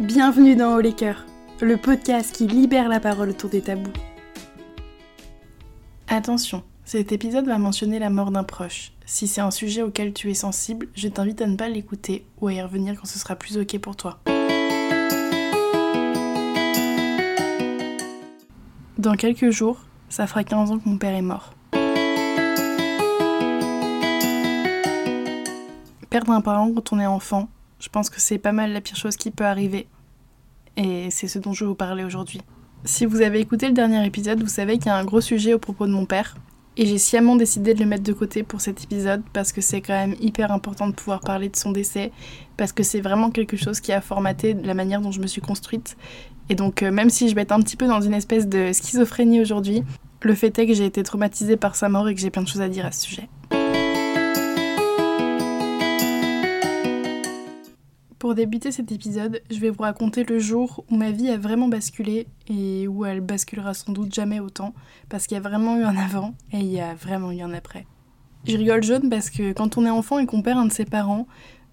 [0.00, 1.26] Bienvenue dans Haut les Cœurs,
[1.60, 3.92] le podcast qui libère la parole autour des tabous.
[6.08, 8.92] Attention, cet épisode va mentionner la mort d'un proche.
[9.04, 12.48] Si c'est un sujet auquel tu es sensible, je t'invite à ne pas l'écouter ou
[12.48, 14.20] à y revenir quand ce sera plus ok pour toi.
[18.96, 21.52] Dans quelques jours, ça fera 15 ans que mon père est mort.
[26.08, 27.50] Perdre un parent quand on est enfant,
[27.80, 29.88] je pense que c'est pas mal la pire chose qui peut arriver.
[30.76, 32.40] Et c'est ce dont je vais vous parler aujourd'hui.
[32.84, 35.54] Si vous avez écouté le dernier épisode, vous savez qu'il y a un gros sujet
[35.54, 36.36] au propos de mon père.
[36.76, 39.80] Et j'ai sciemment décidé de le mettre de côté pour cet épisode parce que c'est
[39.80, 42.12] quand même hyper important de pouvoir parler de son décès,
[42.56, 45.40] parce que c'est vraiment quelque chose qui a formaté la manière dont je me suis
[45.40, 45.96] construite.
[46.48, 48.72] Et donc euh, même si je vais être un petit peu dans une espèce de
[48.72, 49.82] schizophrénie aujourd'hui,
[50.22, 52.48] le fait est que j'ai été traumatisée par sa mort et que j'ai plein de
[52.48, 53.28] choses à dire à ce sujet.
[58.20, 61.68] Pour débuter cet épisode, je vais vous raconter le jour où ma vie a vraiment
[61.68, 64.74] basculé et où elle basculera sans doute jamais autant,
[65.08, 67.54] parce qu'il y a vraiment eu un avant et il y a vraiment eu un
[67.54, 67.86] après.
[68.46, 70.84] Je rigole jaune parce que quand on est enfant et qu'on perd un de ses
[70.84, 71.26] parents,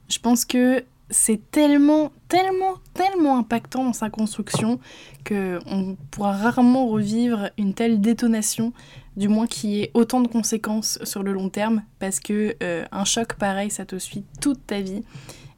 [0.08, 4.80] je pense que c'est tellement, tellement, tellement impactant dans sa construction
[5.26, 8.72] que on pourra rarement revivre une telle détonation,
[9.18, 13.04] du moins qui ait autant de conséquences sur le long terme, parce que euh, un
[13.04, 15.04] choc pareil, ça te suit toute ta vie.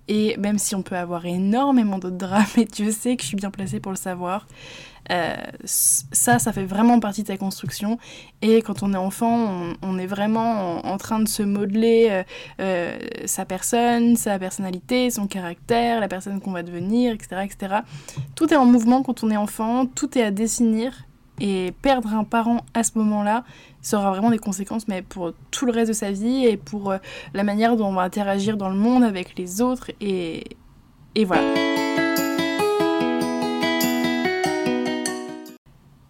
[0.09, 3.37] Et même si on peut avoir énormément d'autres drames, et Dieu sait que je suis
[3.37, 4.47] bien placée pour le savoir,
[5.11, 7.99] euh, ça, ça fait vraiment partie de ta construction.
[8.41, 12.23] Et quand on est enfant, on, est vraiment en, train de se modeler euh,
[12.59, 17.75] euh, sa personne, sa personnalité, son caractère, la personne qu'on va devenir, etc., etc.
[18.35, 20.89] Tout est en mouvement quand on est enfant, tout est à dessiner.
[21.39, 23.43] Et perdre un parent à ce moment-là,
[23.81, 26.91] ça aura vraiment des conséquences, mais pour tout le reste de sa vie et pour
[26.91, 26.97] euh,
[27.33, 29.91] la manière dont on va interagir dans le monde avec les autres.
[30.01, 30.43] Et,
[31.15, 31.53] et voilà.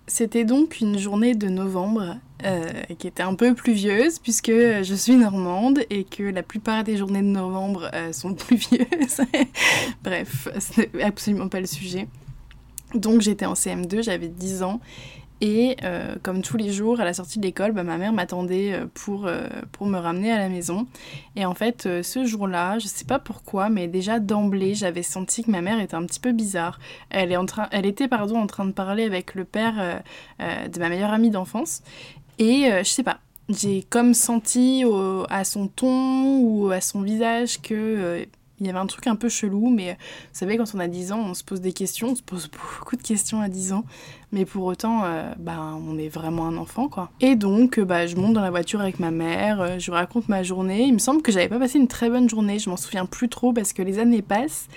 [0.08, 5.16] C'était donc une journée de novembre euh, qui était un peu pluvieuse puisque je suis
[5.16, 9.22] normande et que la plupart des journées de novembre euh, sont pluvieuses.
[10.04, 12.08] Bref, ce n'est absolument pas le sujet.
[12.96, 14.82] Donc j'étais en CM2, j'avais 10 ans
[15.42, 18.74] et euh, comme tous les jours, à la sortie de l'école, bah, ma mère m'attendait
[18.74, 20.86] euh, pour, euh, pour me ramener à la maison.
[21.36, 25.52] Et en fait, ce jour-là, je sais pas pourquoi, mais déjà d'emblée, j'avais senti que
[25.52, 26.80] ma mère était un petit peu bizarre.
[27.10, 30.02] Elle, est en train, elle était pardon, en train de parler avec le père
[30.40, 31.82] de ma meilleure amie d'enfance.
[32.40, 34.84] Et je sais pas, j'ai comme senti
[35.30, 38.26] à son ton ou à son visage que
[38.60, 39.98] il y avait un truc un peu chelou, mais vous
[40.34, 42.96] savez, quand on a 10 ans, on se pose des questions, on se pose beaucoup
[42.96, 43.84] de questions à 10 ans,
[44.32, 47.10] mais pour autant, euh, bah, on est vraiment un enfant, quoi.
[47.20, 50.30] Et donc, euh, bah, je monte dans la voiture avec ma mère, euh, je raconte
[50.30, 50.84] ma journée.
[50.84, 53.30] Il me semble que j'avais pas passé une très bonne journée, je m'en souviens plus
[53.30, 54.68] trop parce que les années passent,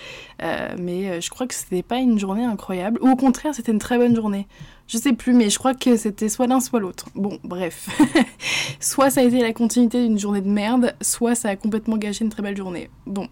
[0.79, 3.97] mais je crois que c'était pas une journée incroyable, ou au contraire, c'était une très
[3.97, 4.47] bonne journée.
[4.87, 7.05] Je sais plus, mais je crois que c'était soit l'un, soit l'autre.
[7.15, 7.87] Bon, bref.
[8.79, 12.25] soit ça a été la continuité d'une journée de merde, soit ça a complètement gâché
[12.25, 12.89] une très belle journée.
[13.05, 13.27] Bon,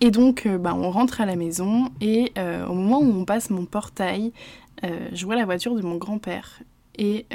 [0.00, 3.24] et donc, euh, bah, on rentre à la maison et euh, au moment où on
[3.24, 4.32] passe mon portail,
[4.84, 6.60] euh, je vois la voiture de mon grand-père.
[6.96, 7.26] Et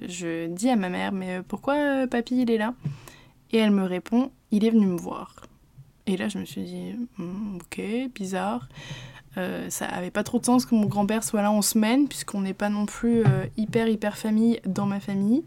[0.00, 2.72] je dis à ma mère, mais pourquoi papy il est là?
[3.50, 5.34] Et elle me répond, il est venu me voir.
[6.06, 7.82] Et là, je me suis dit, hmm, ok,
[8.14, 8.70] bizarre.
[9.68, 12.54] ça avait pas trop de sens que mon grand-père soit là en semaine, puisqu'on n'est
[12.54, 13.24] pas non plus
[13.58, 15.42] hyper, hyper famille dans ma famille.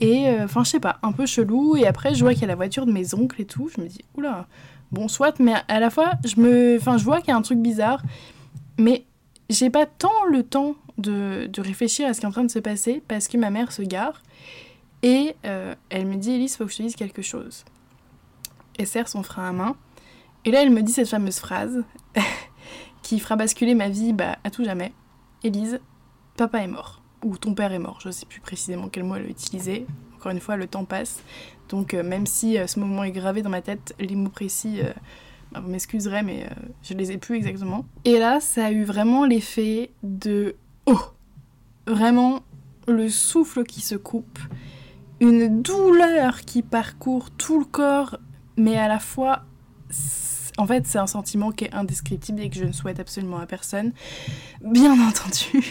[0.00, 1.76] Et enfin, je sais pas, un peu chelou.
[1.76, 3.70] Et après, je vois qu'il y a la voiture de mes oncles et tout.
[3.74, 4.46] Je me dis, oula,
[4.92, 7.42] bon, soit, mais à la fois, je me, enfin, je vois qu'il y a un
[7.42, 8.02] truc bizarre,
[8.78, 9.04] mais
[9.48, 12.50] j'ai pas tant le temps de, de, réfléchir à ce qui est en train de
[12.50, 14.22] se passer parce que ma mère se gare
[15.02, 17.64] et euh, elle me dit Elise, faut que je te dise quelque chose.
[18.78, 19.76] Elle serre son frein à main
[20.44, 21.82] et là elle me dit cette fameuse phrase
[23.02, 24.92] qui fera basculer ma vie bah, à tout jamais.
[25.42, 25.80] Elise,
[26.36, 27.98] papa est mort ou ton père est mort.
[28.02, 29.86] Je sais plus précisément quel mot elle a utilisé.
[30.16, 31.22] Encore une fois, le temps passe.
[31.70, 34.80] Donc euh, même si euh, ce moment est gravé dans ma tête, les mots précis,
[34.82, 34.92] euh,
[35.52, 36.46] bah, vous m'excuserez, mais
[36.82, 37.86] je les ai plus exactement.
[38.04, 40.56] Et là, ça a eu vraiment l'effet de...
[40.86, 41.00] Oh
[41.86, 42.42] Vraiment
[42.86, 44.38] le souffle qui se coupe,
[45.20, 48.18] une douleur qui parcourt tout le corps,
[48.56, 49.44] mais à la fois
[50.58, 53.46] en fait, c'est un sentiment qui est indescriptible et que je ne souhaite absolument à
[53.46, 53.92] personne.
[54.62, 55.64] Bien entendu.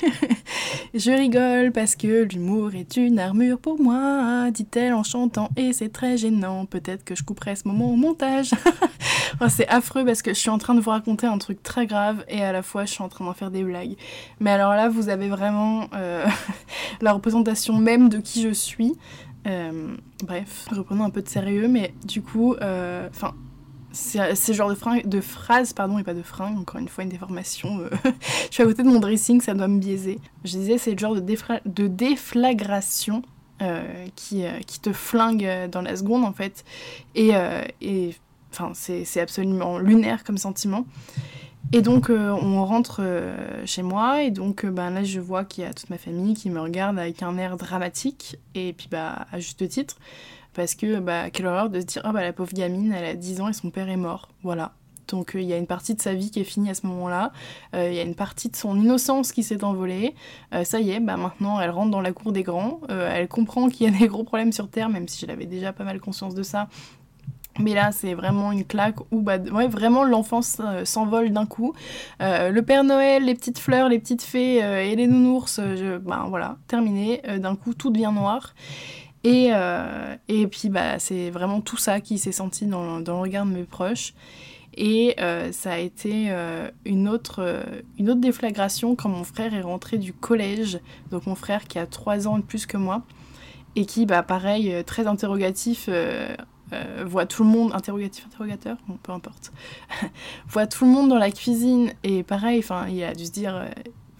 [0.94, 5.90] je rigole parce que l'humour est une armure pour moi, dit-elle en chantant, et c'est
[5.90, 6.66] très gênant.
[6.66, 8.52] Peut-être que je couperai ce moment au montage.
[9.50, 12.26] c'est affreux parce que je suis en train de vous raconter un truc très grave
[12.28, 13.96] et à la fois je suis en train d'en faire des blagues.
[14.40, 16.26] Mais alors là, vous avez vraiment euh,
[17.02, 18.94] la représentation même de qui je suis.
[19.48, 23.10] Euh, bref, reprenons un peu de sérieux, mais du coup, euh,
[23.92, 27.10] enfin, c'est genre de, de phrases, pardon, et pas de fringues, encore une fois une
[27.10, 27.80] déformation.
[27.80, 27.90] Euh,
[28.50, 30.20] je suis à côté de mon dressing, ça doit me biaiser.
[30.44, 33.24] Je disais, c'est le genre de, déflagration
[33.62, 36.64] euh, qui, euh, qui te flingue dans la seconde, en fait.
[37.16, 37.32] Et,
[37.82, 38.16] et
[38.74, 40.86] c'est absolument lunaire comme sentiment.
[41.72, 43.02] Et donc, on rentre
[43.66, 46.50] chez moi, et donc, ben, là, je vois qu'il y a toute ma famille qui
[46.50, 49.98] me regarde avec un air dramatique, et puis, bah, à juste titre
[50.60, 53.14] parce que bah, quelle horreur de se dire ah bah la pauvre gamine elle a
[53.14, 54.74] 10 ans et son père est mort voilà
[55.08, 56.86] donc euh, il y a une partie de sa vie qui est finie à ce
[56.86, 57.32] moment-là,
[57.74, 60.16] euh, il y a une partie de son innocence qui s'est envolée,
[60.54, 63.70] euh, ça y est, bah maintenant elle rentre dans la cour des grands, elle comprend
[63.70, 66.36] qu'il y a des gros problèmes sur Terre, même si j'avais déjà pas mal conscience
[66.36, 66.68] de ça.
[67.58, 71.74] Mais là, c'est vraiment une claque où bah, ouais, vraiment l'enfance s'envole d'un coup.
[72.20, 76.58] le Père Noël, les petites fleurs, les petites fées et les nounours, je, bah, voilà,
[76.68, 77.22] terminé.
[77.38, 78.54] d'un coup, tout devient noir.
[79.24, 83.22] Et, euh, et puis, bah, c'est vraiment tout ça qui s'est senti dans, dans, le
[83.22, 84.14] regard de mes proches.
[84.76, 87.64] Et euh, ça a été euh, une, autre,
[87.98, 90.80] une autre déflagration quand mon frère est rentré du collège.
[91.12, 93.04] Donc, mon frère qui a 3 ans de plus que moi.
[93.76, 95.90] Et qui, bah, pareil, très interrogatif,
[97.06, 99.52] voit tout le monde, interrogatif, interrogateur, bon, peu importe,
[100.48, 101.92] voit tout le monde dans la cuisine.
[102.04, 103.64] Et pareil, il a dû se dire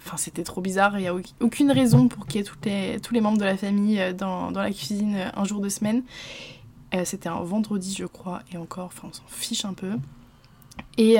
[0.04, 0.98] Enfin, c'était trop bizarre.
[0.98, 3.44] Il n'y a aucune raison pour qu'il y ait toutes les, tous les membres de
[3.44, 6.02] la famille euh, dans, dans la cuisine euh, un jour de semaine.
[6.94, 9.92] Euh, c'était un vendredi, je crois, et encore, enfin, on s'en fiche un peu.
[10.96, 11.16] Et,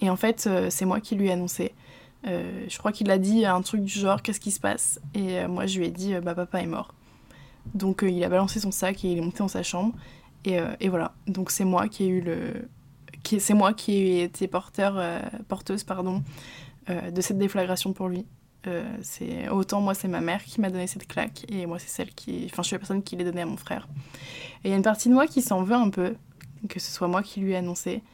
[0.00, 1.74] et en fait, c'est moi qui lui ai annoncé.
[2.24, 5.00] je crois qu'il a dit un truc du genre Qu'est-ce qui se passe?
[5.14, 6.94] Et moi, je lui ai dit Bah, papa est mort.
[7.74, 9.92] Donc, il a balancé son sac et il est monté dans sa chambre.
[10.46, 11.12] Et, et voilà.
[11.26, 12.68] Donc, c'est moi qui ai eu le.
[13.38, 15.00] C'est moi qui ai été porteur,
[15.46, 16.22] porteuse pardon,
[16.88, 18.26] de cette déflagration pour lui.
[18.68, 21.88] Euh, c'est autant moi c'est ma mère qui m'a donné cette claque et moi c'est
[21.88, 23.88] celle qui enfin je suis la personne qui l'a donnée à mon frère
[24.62, 26.14] et il y a une partie de moi qui s'en veut un peu
[26.68, 28.04] que ce soit moi qui lui ai annoncé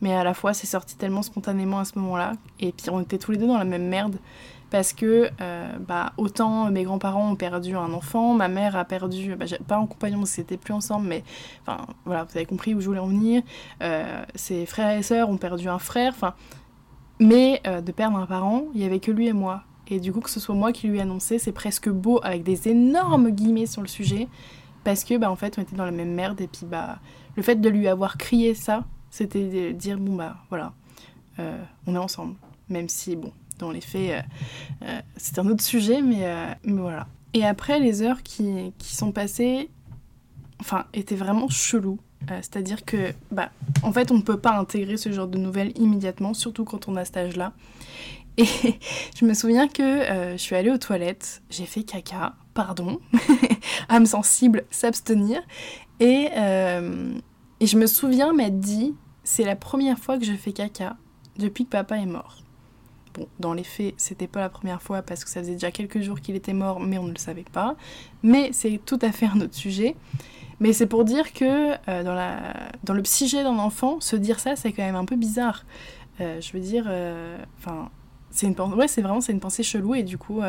[0.00, 3.18] mais à la fois c'est sorti tellement spontanément à ce moment-là et puis on était
[3.18, 4.16] tous les deux dans la même merde
[4.70, 9.34] parce que euh, bah, autant mes grands-parents ont perdu un enfant, ma mère a perdu,
[9.34, 11.24] bah, pas un compagnon, c'était plus ensemble, mais
[11.62, 13.42] enfin voilà, vous avez compris où je voulais en venir.
[14.34, 16.34] ses frères et sœurs ont perdu un frère, enfin
[17.20, 19.62] mais euh, de perdre un parent, il y avait que lui et moi.
[19.88, 22.42] Et du coup, que ce soit moi qui lui ai annoncé, c'est presque beau, avec
[22.42, 24.28] des énormes guillemets sur le sujet,
[24.84, 26.98] parce que, bah, en fait, on était dans la même merde, et puis, bah,
[27.36, 30.72] le fait de lui avoir crié ça, c'était de dire, bon, bah, voilà,
[31.38, 32.34] euh, on est ensemble.
[32.68, 34.24] Même si, bon, dans les faits,
[34.82, 37.06] euh, c'est un autre sujet, mais, mais, voilà.
[37.32, 39.70] Et après, les heures qui, qui sont passées,
[40.60, 41.98] enfin, étaient vraiment cheloues.
[42.30, 43.50] Euh, c'est-à-dire que, bah,
[43.82, 46.96] en fait, on ne peut pas intégrer ce genre de nouvelles immédiatement, surtout quand on
[46.96, 47.52] a cet âge-là.
[48.36, 48.44] Et
[49.18, 53.00] je me souviens que euh, je suis allée aux toilettes, j'ai fait caca, pardon,
[53.88, 55.40] âme sensible, s'abstenir.
[56.00, 57.14] Et, euh,
[57.60, 58.94] et je me souviens m'être dit,
[59.24, 60.96] c'est la première fois que je fais caca
[61.38, 62.42] depuis que papa est mort.
[63.14, 66.00] Bon, dans les faits, c'était pas la première fois parce que ça faisait déjà quelques
[66.00, 67.74] jours qu'il était mort, mais on ne le savait pas.
[68.22, 69.96] Mais c'est tout à fait un autre sujet.
[70.60, 74.72] Mais c'est pour dire que euh, dans, le psyché d'un enfant, se dire ça, c'est
[74.72, 75.64] quand même un peu bizarre.
[76.20, 77.90] Euh, je veux dire, euh, enfin,
[78.30, 80.40] c'est une ouais, c'est vraiment une pensée chelou et du coup,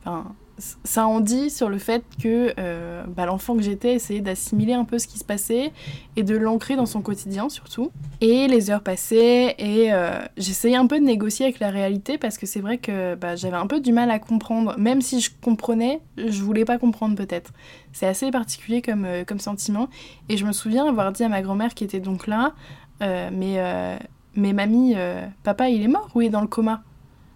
[0.00, 4.72] enfin, ça en dit sur le fait que euh, bah, l'enfant que j'étais essayait d'assimiler
[4.72, 5.72] un peu ce qui se passait
[6.16, 7.90] et de l'ancrer dans son quotidien surtout.
[8.20, 12.38] Et les heures passaient et euh, j'essayais un peu de négocier avec la réalité parce
[12.38, 14.76] que c'est vrai que bah, j'avais un peu du mal à comprendre.
[14.78, 17.52] Même si je comprenais, je voulais pas comprendre peut-être.
[17.92, 19.88] C'est assez particulier comme, euh, comme sentiment.
[20.28, 22.54] Et je me souviens avoir dit à ma grand-mère qui était donc là,
[23.00, 23.98] mais,
[24.34, 24.96] mais mamie,
[25.44, 26.82] papa il est mort ou il est dans le coma?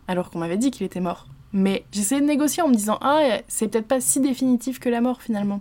[0.09, 1.27] Alors qu'on m'avait dit qu'il était mort.
[1.53, 5.01] Mais j'essayais de négocier en me disant Ah, c'est peut-être pas si définitif que la
[5.01, 5.61] mort finalement.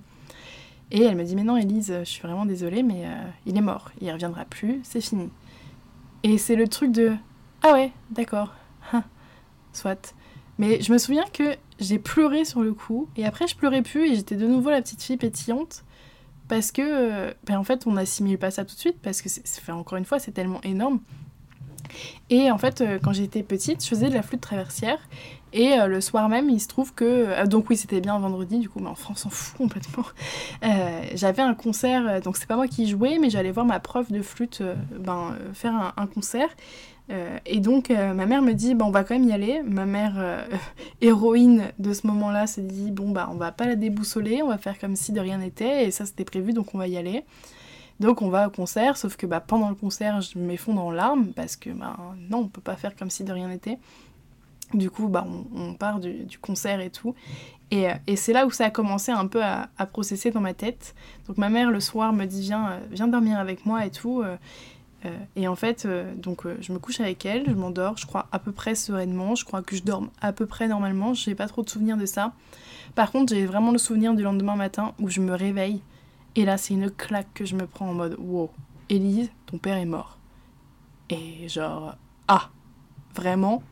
[0.92, 3.62] Et elle me dit Mais non, Elise, je suis vraiment désolée, mais euh, il est
[3.62, 5.30] mort, il reviendra plus, c'est fini.
[6.24, 7.14] Et c'est le truc de
[7.64, 8.54] Ah ouais, d'accord,
[8.94, 9.04] hein,
[9.74, 10.14] soit.
[10.58, 14.12] Mais je me souviens que j'ai pleuré sur le coup, et après je pleurais plus,
[14.12, 15.84] et j'étais de nouveau la petite fille pétillante,
[16.48, 19.30] parce que, euh, ben en fait, on n'assimile pas ça tout de suite, parce que,
[19.30, 21.00] c'est, encore une fois, c'est tellement énorme.
[22.30, 25.00] Et en fait, euh, quand j'étais petite, je faisais de la flûte traversière.
[25.54, 27.06] Et euh, le soir même, il se trouve que.
[27.06, 30.06] Euh, donc, oui, c'était bien vendredi, du coup, mais en France, on s'en fout complètement.
[31.14, 34.22] j'avais un concert, donc c'est pas moi qui jouais, mais j'allais voir ma prof de
[34.22, 34.64] flûte
[34.98, 36.50] ben, faire un, concert.
[37.46, 39.62] et donc, ma mère me dit, bon, on va quand même y aller.
[39.64, 40.46] Ma mère,
[41.02, 44.58] héroïne de ce moment-là, s'est dit, bon, bah, on va pas la déboussoler, on va
[44.58, 45.86] faire comme si de rien n'était.
[45.86, 47.24] Et ça, c'était prévu, donc on va y aller.
[48.02, 51.34] Donc on va au concert, sauf que bah, pendant le concert, je m'effondre en larmes
[51.36, 51.96] parce que bah,
[52.32, 53.78] non, on peut pas faire comme si de rien n'était.
[54.74, 55.26] Du coup, bah,
[55.56, 57.16] on, part du, concert et tout.
[57.70, 60.42] Et, euh, et c'est là où ça a commencé un peu à, à, processer dans
[60.42, 60.96] ma tête.
[61.28, 64.22] Donc ma mère, le soir, me dit Viens, euh, viens dormir avec moi et tout.
[64.24, 64.38] Euh.
[65.36, 68.52] et en fait, donc je me couche avec elle, je m'endors, je crois à peu
[68.52, 71.70] près sereinement, je crois que je dorme à peu près normalement, j'ai pas trop de
[71.70, 72.34] souvenirs de ça.
[72.94, 75.82] Par contre, j'ai vraiment le souvenir du lendemain matin où je me réveille
[76.36, 78.50] et là, c'est une claque que je me prends en mode wow,
[78.90, 80.18] Élise, ton père est mort.
[81.10, 81.96] Et genre,
[82.28, 82.50] ah,
[83.16, 83.64] vraiment.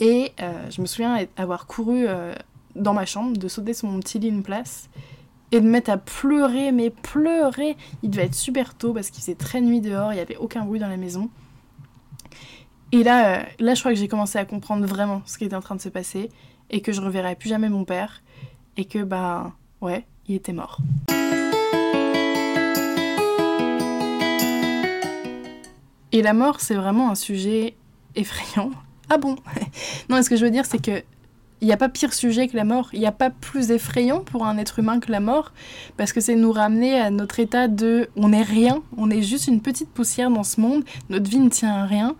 [0.00, 2.34] Et euh, je me souviens avoir couru euh,
[2.74, 4.88] dans ma chambre, de sauter sur mon petit lit une place
[5.52, 7.76] et de mettre à pleurer, mais pleurer.
[8.02, 10.64] Il devait être super tôt parce qu'il faisait très nuit dehors, il n'y avait aucun
[10.64, 11.28] bruit dans la maison.
[12.92, 15.54] Et là, euh, là, je crois que j'ai commencé à comprendre vraiment ce qui était
[15.54, 16.30] en train de se passer
[16.70, 18.22] et que je reverrai plus jamais mon père
[18.76, 20.78] et que, bah, ouais, il était mort.
[26.12, 27.76] Et la mort, c'est vraiment un sujet
[28.16, 28.70] effrayant.
[29.10, 29.36] Ah bon
[30.08, 31.02] Non, ce que je veux dire, c'est que
[31.60, 32.88] il n'y a pas pire sujet que la mort.
[32.92, 35.52] Il n'y a pas plus effrayant pour un être humain que la mort,
[35.96, 39.46] parce que c'est nous ramener à notre état de on n'est rien, on est juste
[39.46, 42.16] une petite poussière dans ce monde, notre vie ne tient à rien.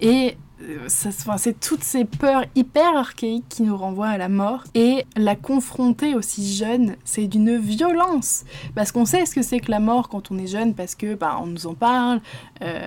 [0.00, 4.64] Et euh, c'est toutes ces peurs hyper archaïques qui nous renvoient à la mort.
[4.74, 8.44] Et la confronter aussi jeune, c'est d'une violence.
[8.74, 11.14] Parce qu'on sait ce que c'est que la mort quand on est jeune, parce que
[11.14, 12.20] bah, on nous en parle.
[12.62, 12.86] Euh,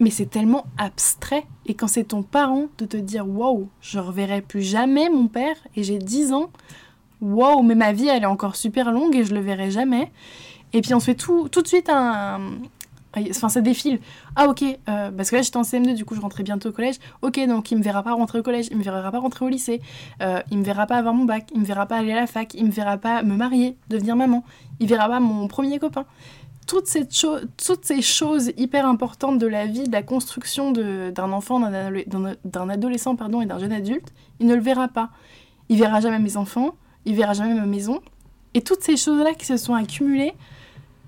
[0.00, 1.46] mais c'est tellement abstrait.
[1.66, 5.56] Et quand c'est ton parent de te dire Waouh, je reverrai plus jamais mon père,
[5.74, 6.50] et j'ai 10 ans,
[7.20, 10.10] waouh, mais ma vie elle est encore super longue et je le verrai jamais.
[10.72, 12.40] Et puis on se fait tout, de suite un,
[13.30, 13.98] Enfin, ça défile.
[14.34, 16.72] Ah, ok, euh, parce que là j'étais en CM2, du coup je rentrais bientôt au
[16.72, 16.96] collège.
[17.22, 19.48] Ok, donc il me verra pas rentrer au collège, il me verra pas rentrer au
[19.48, 19.80] lycée,
[20.20, 22.26] euh, il me verra pas avoir mon bac, il me verra pas aller à la
[22.26, 24.44] fac, il me verra pas me marier, devenir maman,
[24.80, 26.04] il verra pas mon premier copain.
[26.66, 33.14] Toutes ces, choses hyper importantes de la vie, de la construction d'un enfant, d'un adolescent
[33.16, 35.10] pardon, et d'un jeune adulte, il ne le verra pas.
[35.68, 38.00] Il verra jamais mes enfants, il verra jamais ma maison.
[38.54, 40.32] Et toutes ces choses-là qui se sont accumulées,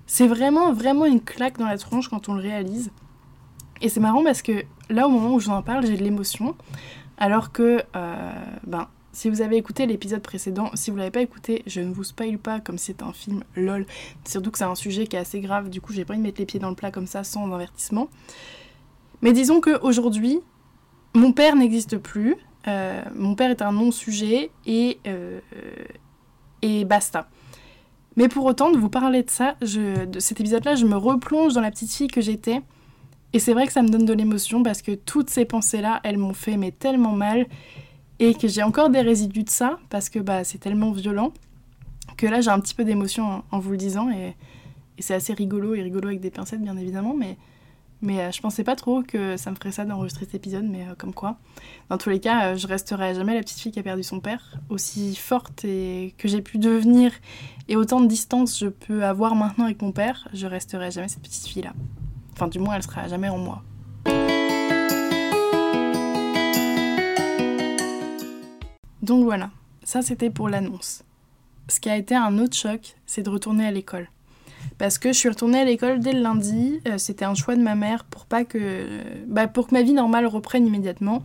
[0.05, 2.91] c'est vraiment, vraiment une claque dans la tronche quand on le réalise.
[3.81, 6.03] Et c'est marrant parce que là, au moment où je vous en parle, j'ai de
[6.03, 6.55] l'émotion.
[7.17, 8.31] Alors que, euh,
[8.65, 8.87] ben,
[9.19, 12.37] si vous avez écouté l'épisode précédent, si vous l'avez pas écouté, je ne vous spoil
[12.37, 13.85] pas comme c'était un film lol.
[14.23, 16.27] Surtout que c'est un sujet qui est assez grave, du coup j'ai pas envie de
[16.27, 18.07] mettre les pieds dans le plat comme ça sans avertissement.
[19.21, 20.39] Mais disons qu'aujourd'hui,
[21.15, 22.37] mon père n'existe plus.
[22.69, 25.41] Euh, mon père est un non-sujet et, euh,
[26.61, 27.27] et basta.
[28.15, 31.61] Mais pour autant, de vous parler de ça, de cet épisode-là, je me replonge dans
[31.61, 32.61] la petite fille que j'étais.
[33.33, 36.17] Et c'est vrai que ça me donne de l'émotion parce que toutes ces pensées-là, elles
[36.17, 37.47] m'ont fait mais tellement mal.
[38.19, 41.33] Et que j'ai encore des résidus de ça parce que bah, c'est tellement violent
[42.17, 44.09] que là j'ai un petit peu d'émotion en, vous le disant.
[44.09, 44.35] Et,
[45.01, 47.13] c'est assez rigolo et rigolo avec des pincettes bien évidemment.
[47.13, 47.37] Mais
[48.01, 50.83] mais euh, je pensais pas trop que ça me ferait ça d'enregistrer cet épisode, mais
[50.83, 51.37] euh, comme quoi.
[51.89, 54.19] Dans tous les cas, euh, je resterai jamais la petite fille qui a perdu son
[54.21, 54.57] père.
[54.69, 57.11] Aussi forte que j'ai pu devenir
[57.67, 61.21] et autant de distance je peux avoir maintenant avec mon père, je resterai jamais cette
[61.21, 61.73] petite fille-là.
[62.33, 63.63] Enfin, du moins, elle sera jamais en moi.
[69.01, 69.51] Donc voilà,
[69.83, 71.03] ça c'était pour l'annonce.
[71.67, 74.09] Ce qui a été un autre choc, c'est de retourner à l'école
[74.77, 76.79] parce que je suis retournée à l'école dès le lundi.
[76.87, 78.85] Euh, c'était un choix de ma mère pour pas que,
[79.27, 81.23] bah, pour que ma vie normale reprenne immédiatement,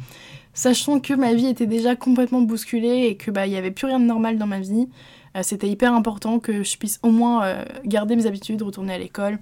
[0.53, 4.05] sachant que ma vie était déjà complètement bousculée et que bah avait plus rien de
[4.05, 4.89] normal dans ma vie.
[5.37, 8.99] Euh, c'était hyper important que je puisse au moins euh, garder mes habitudes, retourner à
[8.99, 9.39] l'école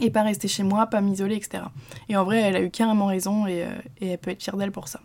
[0.00, 1.64] et pas rester chez moi, pas m'isoler, etc.
[2.08, 3.64] Et en vrai, elle a eu carrément raison et,
[4.00, 5.00] et elle peut être fière d'elle pour ça.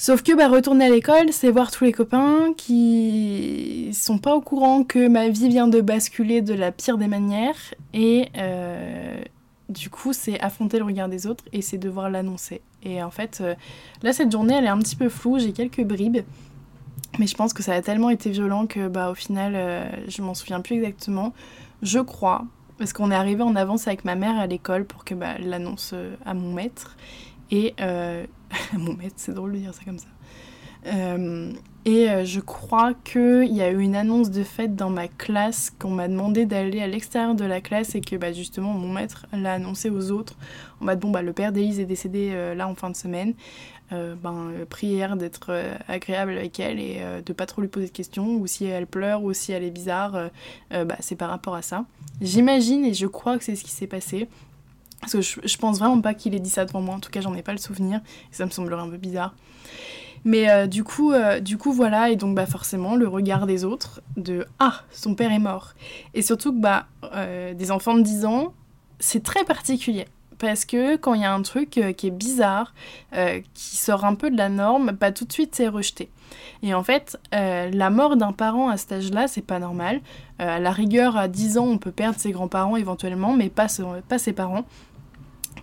[0.00, 4.40] Sauf que bah, retourner à l'école, c'est voir tous les copains qui sont pas au
[4.40, 7.56] courant que ma vie vient de basculer de la pire des manières.
[7.92, 9.20] Et euh,
[9.68, 12.60] du coup, c'est affronter le regard des autres et c'est devoir l'annoncer.
[12.84, 13.56] Et en fait, euh,
[14.04, 16.18] là, cette journée, elle est un petit peu floue, j'ai quelques bribes.
[17.18, 20.22] Mais je pense que ça a tellement été violent que bah, au final, euh, je
[20.22, 21.32] m'en souviens plus exactement.
[21.82, 22.44] Je crois,
[22.78, 25.92] parce qu'on est arrivé en avance avec ma mère à l'école pour que bah, l'annonce
[26.24, 26.96] à mon maître.
[27.50, 27.74] Et
[28.72, 30.08] mon maître, c'est drôle de dire ça comme ça.
[30.86, 31.52] Euh,
[31.84, 35.72] et euh, je crois qu'il y a eu une annonce de fête dans ma classe
[35.78, 39.26] qu'on m'a demandé d'aller à l'extérieur de la classe et que bah, justement mon maître
[39.32, 40.36] l'a annoncé aux autres
[40.80, 43.34] en mode bon bah le père d'Élise est décédé euh, là en fin de semaine.
[43.90, 45.50] ben, prière d'être
[45.88, 49.22] agréable avec elle et de pas trop lui poser de questions ou si elle pleure
[49.22, 50.28] ou si elle est bizarre,
[50.70, 51.86] bah, c'est par rapport à ça.
[52.20, 54.28] J'imagine et je crois que c'est ce qui s'est passé.
[55.00, 57.20] Parce que je, pense vraiment pas qu'il ait dit ça devant moi, en tout cas
[57.20, 58.00] j'en ai pas le souvenir,
[58.30, 59.34] ça me semblerait un peu bizarre.
[60.24, 63.64] Mais euh, du, coup, euh, du coup, voilà, et donc bah, forcément, le regard des
[63.64, 65.74] autres de Ah, son père est mort.
[66.14, 68.52] Et surtout que bah, euh, des enfants de 10 ans,
[68.98, 70.06] c'est très particulier.
[70.38, 72.72] Parce que quand il y a un truc qui est bizarre,
[73.54, 76.10] qui sort un peu de la norme, bah, tout de suite c'est rejeté.
[76.62, 80.00] Et en fait, la mort d'un parent à cet âge-là, c'est pas normal.
[80.38, 83.66] À la rigueur, à 10 ans, on peut perdre ses grands-parents éventuellement, mais pas,
[84.08, 84.64] pas ses parents.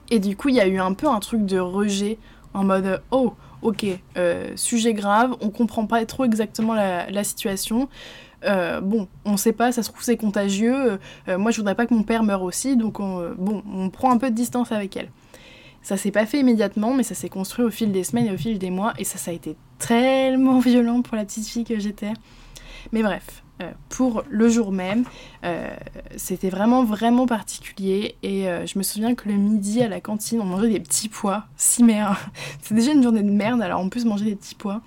[0.09, 2.17] Et du coup, il y a eu un peu un truc de rejet
[2.53, 3.85] en mode oh, ok,
[4.17, 7.89] euh, sujet grave, on comprend pas trop exactement la, situation.
[8.43, 10.99] bon, on sait pas, ça se trouve c'est contagieux.
[11.27, 14.29] moi, je voudrais pas que mon père meure aussi, donc bon, on prend un peu
[14.29, 15.09] de distance avec elle.
[15.85, 18.37] Ça s'est pas fait immédiatement, mais ça s'est construit au fil des semaines et au
[18.37, 21.77] fil des mois, et ça, ça a été tellement violent pour la petite fille que
[21.77, 22.13] j'étais.
[22.91, 25.05] Mais bref, euh, pour le jour même,
[25.45, 25.73] euh,
[26.17, 30.41] c'était vraiment vraiment particulier, et euh, je me souviens que le midi à la cantine,
[30.41, 32.17] on mangeait des petits pois, si merde.
[32.61, 34.81] C'est déjà une journée de merde, alors en plus manger des petits pois.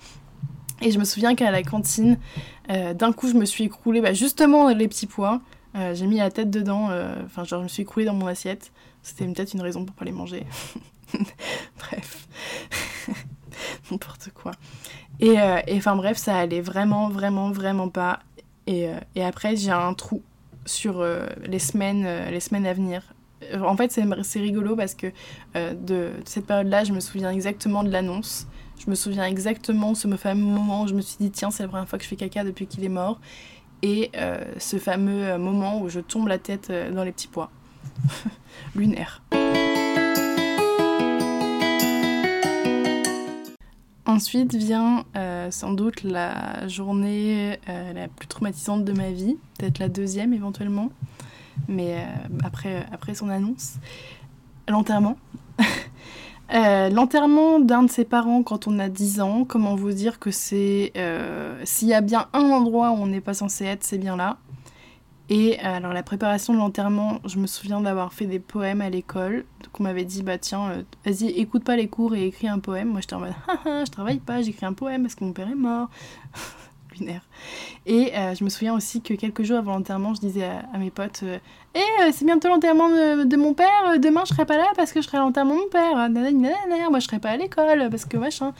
[0.81, 2.17] Et je me souviens qu'à la cantine,
[2.69, 5.41] d'un coup, je me suis écroulée bah, justement les petits pois.
[5.75, 6.89] j'ai mis la tête dedans,
[7.25, 8.71] enfin, genre, je me suis écroulée dans mon assiette.
[9.01, 10.45] C'était peut-être une raison pour pas les manger.
[11.79, 12.29] bref.
[13.91, 14.51] N'importe quoi.
[15.19, 15.35] Et
[15.73, 18.19] enfin bref, ça allait vraiment, vraiment, vraiment pas.
[18.69, 20.21] Et, euh, et après, j'ai un trou
[20.65, 23.01] sur euh, les, semaines, les semaines à venir.
[23.61, 25.07] En fait, c'est rigolo parce que
[25.55, 28.47] de, cette période-là, je me souviens exactement de l'annonce.
[28.77, 31.69] Je me souviens exactement ce fameux moment où je me suis dit, tiens, c'est la
[31.69, 33.21] première fois que je fais caca depuis qu'il est mort.
[33.81, 34.11] Et
[34.57, 37.49] ce fameux moment où je tombe la tête dans les petits pois.
[38.75, 39.21] lunaire.
[44.09, 49.77] Ensuite vient euh, sans doute la journée euh, la plus traumatisante de ma vie, peut-être
[49.77, 50.89] la deuxième éventuellement,
[51.67, 52.05] mais euh,
[52.43, 53.75] après, après son annonce,
[54.67, 55.15] l'enterrement.
[56.51, 60.91] l'enterrement d'un de ses parents quand on a 10 ans, comment vous dire que c'est...
[61.63, 64.39] S'il y a bien un endroit où on n'est pas censé être, c'est bien là.
[65.29, 68.89] Et euh, alors la préparation de l'enterrement, je me souviens d'avoir fait des poèmes à
[68.89, 69.45] l'école.
[69.63, 72.57] Donc on m'avait dit, bah tiens, euh, vas-y, écoute pas les cours et écris un
[72.57, 72.89] poème.
[72.89, 73.33] Moi j'étais en mode,
[73.65, 75.89] je travaille pas, j'écris un poème parce que mon père est mort.
[76.99, 77.21] Lunaire.
[77.85, 80.89] Et euh, je me souviens aussi que quelques jours avant l'enterrement, je disais à, mes
[80.89, 81.23] potes,
[81.75, 85.05] eh, c'est bientôt l'enterrement de, mon père, demain je serai pas là parce que je
[85.05, 86.89] serai à l'enterrement de mon père.
[86.89, 88.53] moi je serai pas à l'école parce que machin.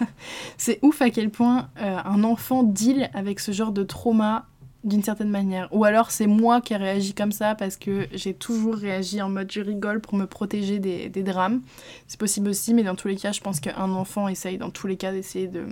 [0.58, 4.48] c'est ouf à quel point un enfant deal avec ce genre de trauma
[4.88, 5.68] d'une certaine manière.
[5.72, 9.28] Ou alors c'est moi qui ai réagi comme ça parce que j'ai toujours réagi en
[9.28, 11.62] mode je rigole pour me protéger des, drames.
[12.06, 14.86] C'est possible aussi, mais dans tous les cas, je pense qu'un enfant essaye dans tous
[14.86, 15.66] les cas d'essayer de,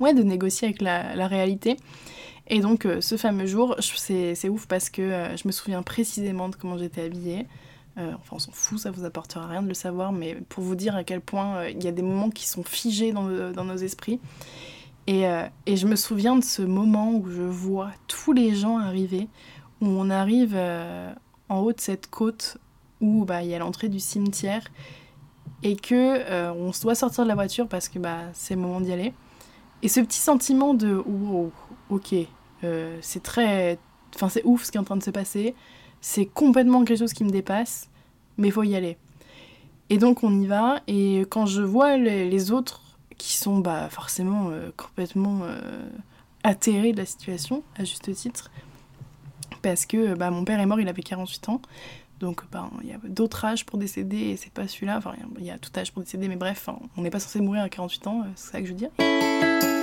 [0.00, 1.76] ouais, de négocier avec la, réalité.
[2.48, 6.48] Et donc euh, ce fameux jour, c'est ouf parce que euh, je me souviens précisément
[6.48, 7.46] de comment j'étais habillée.
[7.98, 10.76] Euh, enfin, on s'en fout, ça vous apportera rien de le savoir, mais pour vous
[10.76, 13.76] dire à quel point il y a des moments qui sont figés dans, dans nos
[13.76, 14.20] esprits.
[15.08, 19.28] Euh, et, je me souviens de ce moment où je vois tous les gens arriver,
[19.80, 21.12] où on arrive euh,
[21.48, 22.58] en haut de cette côte
[23.00, 24.64] où bah, il y a l'entrée du cimetière
[25.62, 28.80] et que euh, on doit sortir de la voiture parce que bah, c'est le moment
[28.80, 29.12] d'y aller.
[29.82, 31.52] Et ce petit sentiment de wow,
[31.90, 32.14] ok,
[33.00, 33.78] c'est très.
[34.14, 35.54] Enfin, c'est ouf ce qui est en train de se passer,
[36.00, 37.90] c'est complètement quelque chose qui me dépasse,
[38.38, 38.96] mais il faut y aller.
[39.90, 42.85] Et donc on y va, et quand je vois les autres
[43.18, 45.88] qui sont bah, forcément euh, complètement euh,
[46.44, 48.50] atterrés de la situation, à juste titre,
[49.62, 51.62] parce que bah, mon père est mort, il avait 48 ans,
[52.20, 55.44] donc bah, il y a d'autres âges pour décéder, et c'est pas celui-là, enfin il
[55.44, 58.06] y a tout âge pour décéder, mais bref, on n'est pas censé mourir à 48
[58.06, 59.75] ans, euh, c'est ça que je veux dire.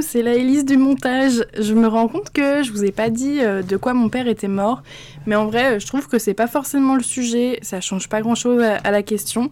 [0.00, 1.44] C'est la Élise du montage.
[1.58, 4.26] Je me rends compte que je vous ai pas dit euh, de quoi mon père
[4.26, 4.82] était mort,
[5.26, 8.34] mais en vrai, je trouve que c'est pas forcément le sujet, ça change pas grand
[8.34, 9.50] chose à, la question.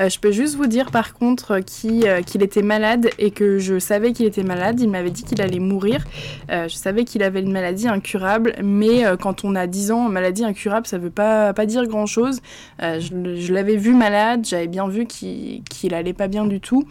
[0.00, 3.78] Euh, je peux juste vous dire par contre euh, qu'il était malade et que je
[3.78, 4.80] savais qu'il était malade.
[4.80, 6.04] Il m'avait dit qu'il allait mourir.
[6.48, 10.86] je savais qu'il avait une maladie incurable, mais quand on a 10 ans, maladie incurable,
[10.86, 12.40] ça veut pas, pas dire grand chose.
[12.80, 16.84] je, l'avais vu malade, j'avais bien vu qu'il qu allait pas bien du tout,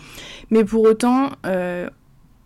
[0.52, 1.30] mais pour autant,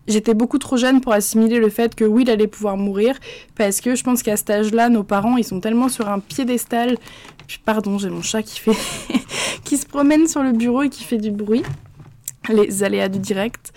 [0.08, 3.16] J'étais beaucoup trop jeune pour assimiler le fait que il allait pouvoir mourir,
[3.56, 6.96] parce que je pense qu'à cet âge-là, nos parents, ils sont tellement sur un piédestal.
[7.64, 8.76] Pardon, j'ai mon chat qui fait,
[9.64, 11.62] qui se promène sur le bureau et qui fait du bruit
[12.56, 13.72] les aléas du direct.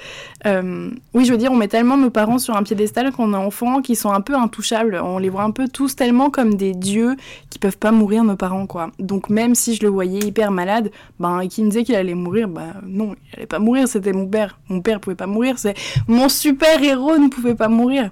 [0.46, 3.38] Euh, oui, je veux dire, on met tellement nos parents sur un piédestal qu'on a
[3.38, 5.00] enfants qui sont un peu intouchables.
[5.04, 7.16] On les voit un peu tous tellement comme des dieux
[7.50, 8.92] qui peuvent pas mourir, nos parents, quoi.
[9.00, 12.14] Donc même si je le voyais hyper malade, ben, et qu'il me disait qu'il allait
[12.14, 14.60] mourir, ben non, il allait pas mourir, c'était mon père.
[14.70, 15.76] Mon père pouvait pas mourir, c'est
[16.08, 18.10] mon super héros ne pouvait pas mourir.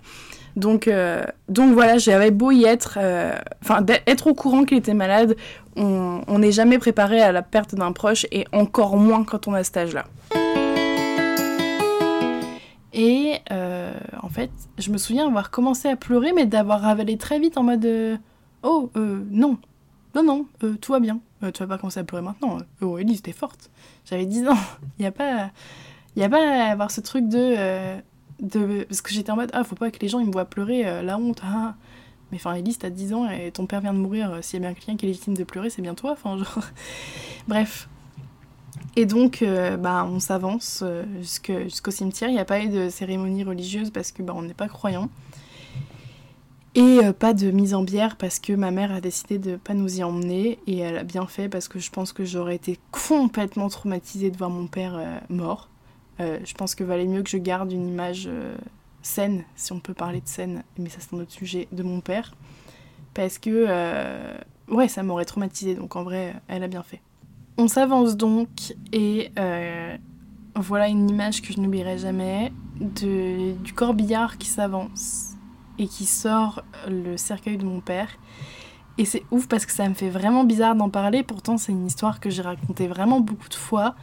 [0.55, 3.33] Donc, euh, donc voilà, j'avais beau y être, euh,
[3.63, 3.85] enfin,
[4.25, 5.35] au courant qu'il était malade,
[5.77, 9.63] on n'est jamais préparé à la perte d'un proche et encore moins quand on a
[9.63, 10.05] cet âge-là.
[12.93, 17.39] Et euh, en fait, je me souviens avoir commencé à pleurer, mais d'avoir ravalé très
[17.39, 17.87] vite en mode
[18.63, 19.57] Oh, non,
[20.13, 20.45] non, non,
[20.81, 21.19] tout va bien.
[21.53, 22.57] tu vas pas commencer à pleurer maintenant.
[22.81, 23.71] Oh, Elise, t'es forte.
[24.05, 24.57] J'avais 10 ans.
[24.99, 28.01] Il Il n'y a pas à avoir ce truc de,
[28.41, 31.03] Parce que j'étais en mode, ah, faut pas que les gens ils me voient pleurer,
[31.03, 31.75] la honte, ah.
[32.31, 34.69] Mais enfin, Elise, t'as 10 ans et ton père vient de mourir, s'il y a
[34.69, 36.59] bien quelqu'un qui est légitime de pleurer, c'est bien toi, enfin, genre...
[37.47, 37.89] Bref,
[38.95, 42.29] et donc, euh, bah, on s'avance euh, jusqu'au cimetière.
[42.29, 45.09] Il n'y a pas eu de cérémonie religieuse parce que bah, on n'est pas croyant.
[46.75, 49.73] Et euh, pas de mise en bière parce que ma mère a décidé de pas
[49.73, 50.59] nous y emmener.
[50.67, 54.37] Et elle a bien fait parce que je pense que j'aurais été complètement traumatisée de
[54.37, 54.99] voir mon père
[55.29, 55.69] mort.
[56.19, 58.29] Je pense que valait mieux que je garde une image
[59.01, 62.01] saine, si on peut parler de saine, mais ça c'est un autre sujet, de mon
[62.01, 62.35] père.
[63.13, 63.67] Parce que,
[64.69, 65.75] ouais, ça m'aurait traumatisée.
[65.75, 67.01] Donc en vrai, elle a bien fait.
[67.57, 68.47] On s'avance donc
[68.91, 69.95] et euh,
[70.55, 75.35] voilà une image que je n'oublierai jamais de, du corbillard qui s'avance
[75.77, 78.09] et qui sort le cercueil de mon père.
[78.97, 81.85] Et c'est ouf parce que ça me fait vraiment bizarre d'en parler, pourtant c'est une
[81.85, 83.95] histoire que j'ai racontée vraiment beaucoup de fois.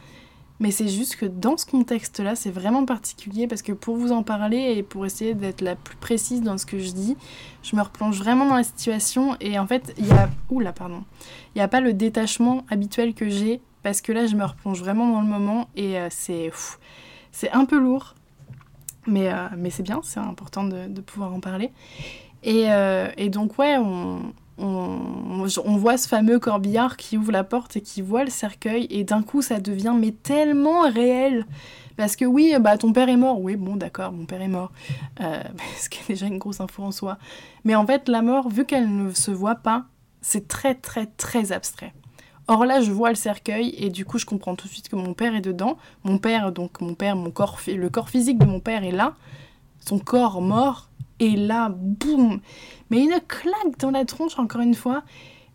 [0.59, 4.23] Mais c'est juste que dans ce contexte-là, c'est vraiment particulier parce que pour vous en
[4.23, 7.15] parler et pour essayer d'être la plus précise dans ce que je dis,
[7.63, 10.29] je me replonge vraiment dans la situation et en fait, il y a...
[10.49, 11.03] Oula, pardon.
[11.55, 14.81] Il n'y a pas le détachement habituel que j'ai parce que là, je me replonge
[14.81, 16.51] vraiment dans le moment et euh, c'est...
[17.31, 18.15] C'est un peu lourd,
[19.05, 21.71] mais, euh, mais c'est bien, c'est important de, de, pouvoir en parler.
[22.43, 27.77] Et, euh, et donc, ouais, on, on, voit ce fameux corbillard qui ouvre la porte
[27.77, 31.45] et qui voit le cercueil et d'un coup ça devient mais tellement réel.
[31.97, 33.39] Parce que oui bah ton père est mort.
[33.41, 34.71] Oui bon d'accord mon père est mort.
[35.21, 35.41] Euh,
[35.79, 37.17] ce qui est déjà une grosse info en soi.
[37.63, 39.85] Mais en fait la mort vu qu'elle ne se voit pas
[40.21, 41.93] c'est très très très abstrait.
[42.47, 44.95] Or là, je vois le cercueil et du coup, je comprends tout de suite que
[44.95, 45.77] mon père est dedans.
[46.03, 49.13] Mon père, donc mon père, mon corps, le corps physique de mon père est là.
[49.85, 50.88] Son corps mort
[51.19, 52.39] est là, boum
[52.89, 55.03] mais une claque dans la tronche, encore une fois.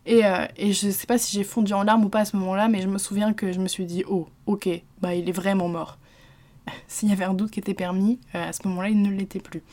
[0.05, 2.37] Et, euh, et je sais pas si j'ai fondu en larmes ou pas à ce
[2.37, 4.69] moment-là, mais je me souviens que je me suis dit, oh, ok,
[5.01, 5.97] bah il est vraiment mort.
[6.87, 9.39] S'il y avait un doute qui était permis, euh, à ce moment-là, il ne l'était
[9.39, 9.63] plus.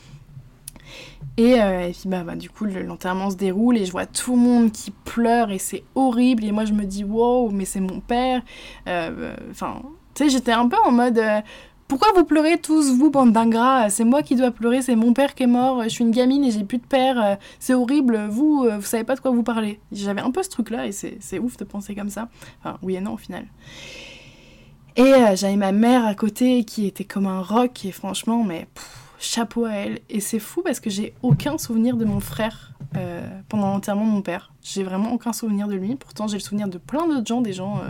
[1.37, 4.35] Et, euh, et, puis bah, bah du coup l'enterrement se déroule et je vois tout
[4.35, 7.79] le monde qui pleure et c'est horrible et moi je me dis wow mais c'est
[7.79, 8.43] mon père
[8.85, 9.81] enfin
[10.13, 11.19] tu sais j'étais un peu en mode
[11.87, 15.35] pourquoi vous pleurez tous, vous, bande d'ingrats C'est moi qui dois pleurer, c'est mon père
[15.35, 18.65] qui est mort, je suis une gamine et j'ai plus de père, c'est horrible, vous,
[18.65, 19.79] euh, vous savez pas de quoi vous parlez.
[19.91, 22.29] J'avais un peu ce truc-là et c'est ouf de penser comme ça.
[22.59, 23.45] Enfin, oui et non au final.
[24.95, 28.67] Et euh, j'avais ma mère à côté qui était comme un roc et franchement, mais
[29.19, 29.99] chapeau à elle.
[30.09, 34.11] Et c'est fou parce que j'ai aucun souvenir de mon frère euh, pendant l'enterrement de
[34.11, 34.53] mon père.
[34.61, 35.95] J'ai vraiment aucun souvenir de lui.
[35.95, 37.81] Pourtant, j'ai le souvenir de plein d'autres gens, des gens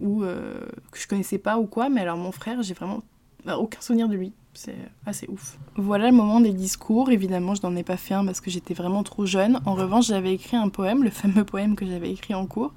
[0.00, 1.88] ou que je connaissais pas ou quoi.
[1.88, 3.02] Mais alors, mon frère, j'ai vraiment
[3.48, 4.32] bah, aucun souvenir de lui.
[4.52, 5.58] C'est assez ouf.
[5.76, 7.10] Voilà le moment des discours.
[7.10, 9.58] Évidemment, je n'en ai pas fait un parce que j'étais vraiment trop jeune.
[9.64, 12.74] En revanche, j'avais écrit un poème, le fameux poème que j'avais écrit en cours.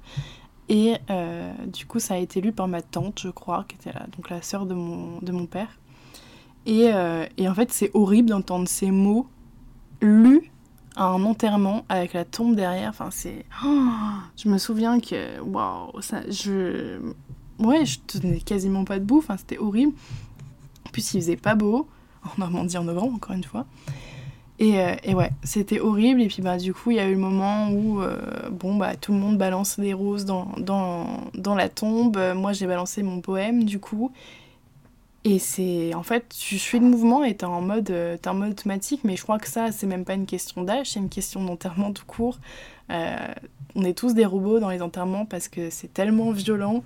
[0.70, 3.92] Et euh, du coup, ça a été lu par ma tante, je crois, qui était
[3.92, 5.78] là, donc la sœur de mon, de mon père.
[6.64, 9.26] Et, euh, et en fait, c'est horrible d'entendre ces mots
[10.00, 10.50] lus
[10.96, 12.88] à un enterrement avec la tombe derrière.
[12.88, 13.44] Enfin, c'est.
[14.36, 15.38] Je me souviens que.
[15.40, 16.00] Waouh.
[16.30, 16.98] Je.
[17.58, 19.18] Ouais, je tenais quasiment pas debout.
[19.18, 19.92] Enfin, c'était horrible.
[20.92, 21.88] Plus, il faisait pas beau,
[22.24, 23.66] en Normandie en novembre, encore une fois.
[24.58, 26.22] Et, euh, et ouais, c'était horrible.
[26.22, 28.94] Et puis, bah, du coup, il y a eu le moment où, euh, bon, bah,
[28.96, 32.16] tout le monde balance des roses dans, dans, dans la tombe.
[32.36, 34.12] Moi, j'ai balancé mon poème, du coup.
[35.24, 38.50] Et c'est, en fait, tu suis le mouvement et t'es en mode, euh, en mode
[38.52, 41.44] automatique, mais je crois que ça, c'est même pas une question d'âge, c'est une question
[41.44, 42.38] d'enterrement tout court.
[42.88, 46.82] on est tous des robots dans les enterrements parce que c'est tellement violent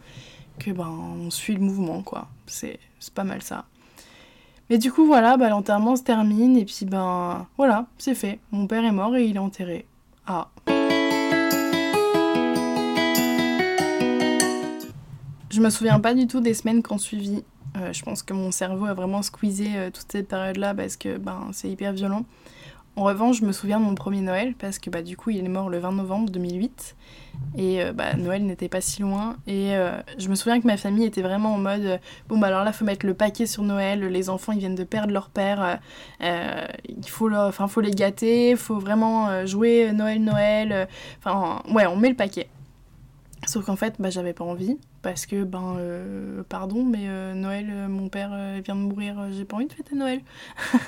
[0.59, 2.29] que ben on suit le mouvement, quoi.
[2.47, 2.79] C'est
[3.15, 3.65] pas mal ça.
[4.69, 8.41] Mais du coup, voilà, bah, l'enterrement se termine et puis ben voilà, c'est fait.
[8.51, 9.87] Mon père est mort et il est enterré.
[10.27, 10.49] Ah.
[15.51, 17.45] Je me souviens pas du tout des semaines qu'on suivi.
[17.77, 21.17] Euh, je pense que mon cerveau a vraiment squeezé euh, toute cette période-là parce que
[21.17, 22.25] ben, c'est hyper violent.
[22.97, 25.45] En revanche, je me souviens de mon premier Noël parce que bah, du coup, il
[25.45, 26.97] est mort le 20 novembre 2008
[27.59, 29.37] et euh, bah, Noël n'était pas si loin.
[29.47, 32.47] Et euh, je me souviens que ma famille était vraiment en mode euh, bon, bah
[32.47, 34.01] alors là, faut mettre le paquet sur Noël.
[34.01, 35.79] Les enfants, ils viennent de perdre leur père.
[36.23, 37.29] il faut,
[37.69, 38.57] faut les gâter.
[38.57, 40.89] Faut vraiment jouer Noël, Noël.
[41.19, 42.49] Enfin, ouais, on met le paquet.
[43.47, 47.69] Sauf qu'en fait, bah, j'avais pas envie parce que, ben, euh, pardon, mais euh, Noël,
[47.71, 48.31] euh, mon père
[48.65, 50.21] vient de mourir, j'ai pas envie de fêter Noël.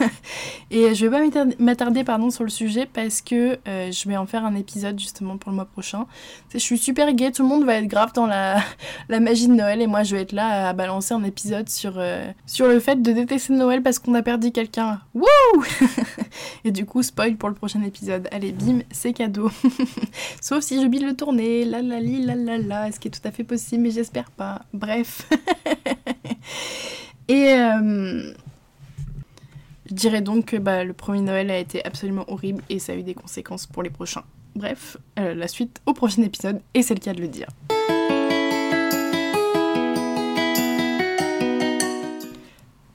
[0.72, 4.44] et je vais pas m'attarder, pardon, sur le sujet parce que je vais en faire
[4.44, 6.06] un épisode justement pour le mois prochain.
[6.52, 8.60] je suis super gay, tout le monde va être grave dans la,
[9.08, 12.02] la magie de Noël et moi je vais être là à balancer un épisode sur,
[12.44, 15.00] sur le fait de détester Noël parce qu'on a perdu quelqu'un.
[15.14, 15.26] Wouh
[16.64, 18.28] Et du coup, spoil pour le prochain épisode.
[18.32, 19.50] Allez, bim, c'est cadeau.
[20.40, 23.26] Sauf si j'oublie de le tourner, la la la la la, ce qui est tout
[23.26, 23.90] à fait possible, mais
[24.36, 24.62] pas.
[24.72, 25.28] Bref.
[27.28, 27.54] Et
[29.86, 32.96] je dirais donc que bah, le premier Noël a été absolument horrible et ça a
[32.96, 34.24] eu des conséquences pour les prochains.
[34.54, 37.48] Bref, la suite au prochain épisode, et c'est le cas de le dire.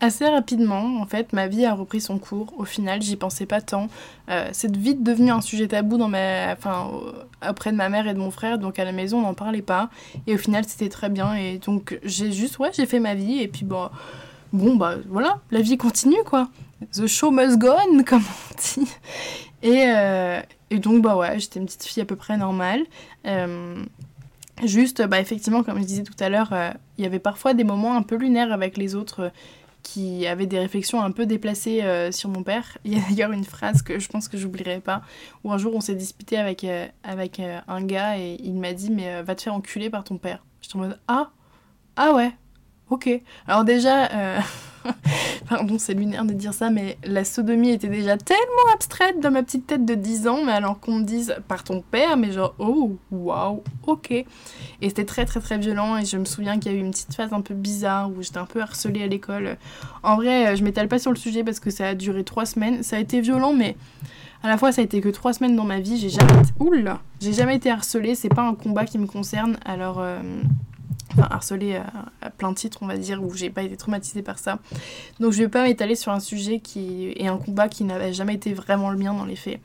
[0.03, 2.53] Assez rapidement, en fait, ma vie a repris son cours.
[2.57, 3.87] Au final, j'y pensais pas tant.
[4.29, 6.91] Euh, c'est vite devenu un sujet tabou dans ma, enfin,
[7.49, 9.61] auprès de ma mère et de mon frère, donc à la maison, on n'en parlait
[9.61, 9.89] pas.
[10.27, 11.35] Et au final, c'était très bien.
[11.35, 13.39] Et donc, j'ai juste, ouais, j'ai fait ma vie.
[13.39, 13.89] Et puis, bon,
[14.51, 16.49] bon, bah voilà, la vie continue, quoi.
[16.91, 18.91] The show must go on, comme on dit.
[19.61, 22.81] Et, euh, et donc, bah ouais, j'étais une petite fille à peu près normale.
[23.25, 23.81] Euh,
[24.65, 26.53] juste, bah effectivement, comme je disais tout à l'heure,
[26.97, 29.31] il y avait parfois des moments un peu lunaires avec les autres
[29.83, 32.77] qui avait des réflexions un peu déplacées euh, sur mon père.
[32.85, 35.03] Il y a d'ailleurs une phrase que je pense que j'oublierai pas,
[35.43, 38.89] où un jour on s'est disputé avec, euh, euh, un gars et il m'a dit
[38.89, 40.43] mais va te faire enculer par ton père.
[40.61, 41.31] J'étais en mode ah,
[41.97, 42.31] ah ouais,
[42.89, 43.09] ok.
[43.45, 44.09] Alors déjà,
[45.49, 49.43] Pardon, c'est lunaire de dire ça, mais la sodomie était déjà tellement abstraite dans ma
[49.43, 52.55] petite tête de 10 ans, mais alors qu'on me dise par ton père, mais genre,
[52.59, 54.11] oh, waouh, ok.
[54.11, 54.25] Et
[54.81, 57.13] c'était très très très violent, et je me souviens qu'il y a eu une petite
[57.13, 59.57] phase un peu bizarre où j'étais un peu harcelée à l'école.
[60.03, 62.83] En vrai, je m'étale pas sur le sujet parce que ça a duré 3 semaines.
[62.83, 63.75] Ça a été violent, mais
[64.43, 65.97] à la fois ça a été que 3 semaines dans ma vie.
[65.97, 69.99] J'ai jamais, Oula j'ai jamais été harcelée, c'est pas un combat qui me concerne, alors.
[69.99, 70.21] Euh,
[71.13, 71.77] enfin harcelée
[72.21, 74.59] à, plein de titres, on va dire, où j'ai pas été traumatisée par ça.
[75.19, 78.35] Donc je vais pas m'étaler sur un sujet qui est un combat qui n'avait jamais
[78.35, 79.59] été vraiment le mien dans les faits.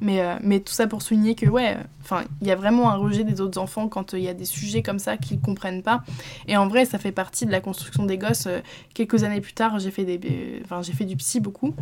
[0.00, 2.96] Mais, euh, mais tout ça pour souligner que, ouais, enfin, il y a vraiment un
[2.96, 5.82] rejet des autres enfants quand euh, il y a des sujets comme ça qu'ils comprennent
[5.82, 6.02] pas.
[6.48, 8.46] Et en vrai, ça fait partie de la construction des gosses.
[8.46, 8.60] Euh,
[8.94, 11.74] quelques années plus tard, j'ai fait, des, j'ai fait du psy beaucoup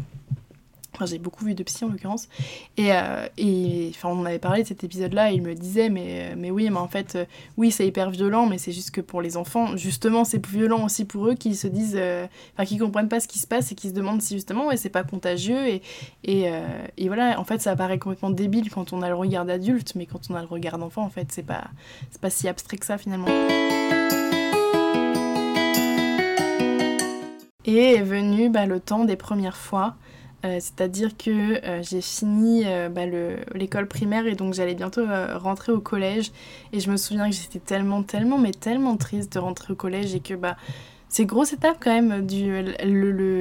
[1.03, 2.29] j'ai beaucoup vu de psy en l'occurrence.
[2.77, 6.33] Et, euh, et enfin, on avait parlé de cet épisode-là et il me disait mais,
[6.33, 7.25] euh, mais oui, mais en fait, euh,
[7.57, 11.05] oui, c'est hyper violent, mais c'est juste que pour les enfants, justement, c'est violent aussi
[11.05, 12.01] pour eux qui se disent,
[12.55, 14.77] enfin, qui comprennent pas ce qui se passe et qui se demandent si justement, ouais,
[14.77, 15.67] c'est pas contagieux.
[15.67, 15.83] Et,
[16.25, 16.51] et,
[16.97, 20.07] et, voilà, en fait, ça paraît complètement débile quand on a le regard d'adulte, mais
[20.07, 21.65] quand on a le regard d'enfant, en fait, c'est pas,
[22.21, 23.29] pas si abstrait que ça finalement.
[27.67, 29.95] Et est venu bah, le temps des premières fois.
[30.45, 33.07] Euh, c'est-à-dire que euh, j'ai fini euh, bah,
[33.55, 35.05] l'école primaire et donc j'allais bientôt
[35.37, 36.33] rentrer au collège.
[36.73, 40.15] Et je me souviens que j'étais tellement, tellement, mais tellement triste de rentrer au collège
[40.15, 40.57] et que bah,
[41.09, 42.27] c'est grosse étape quand même.
[42.27, 42.63] Du,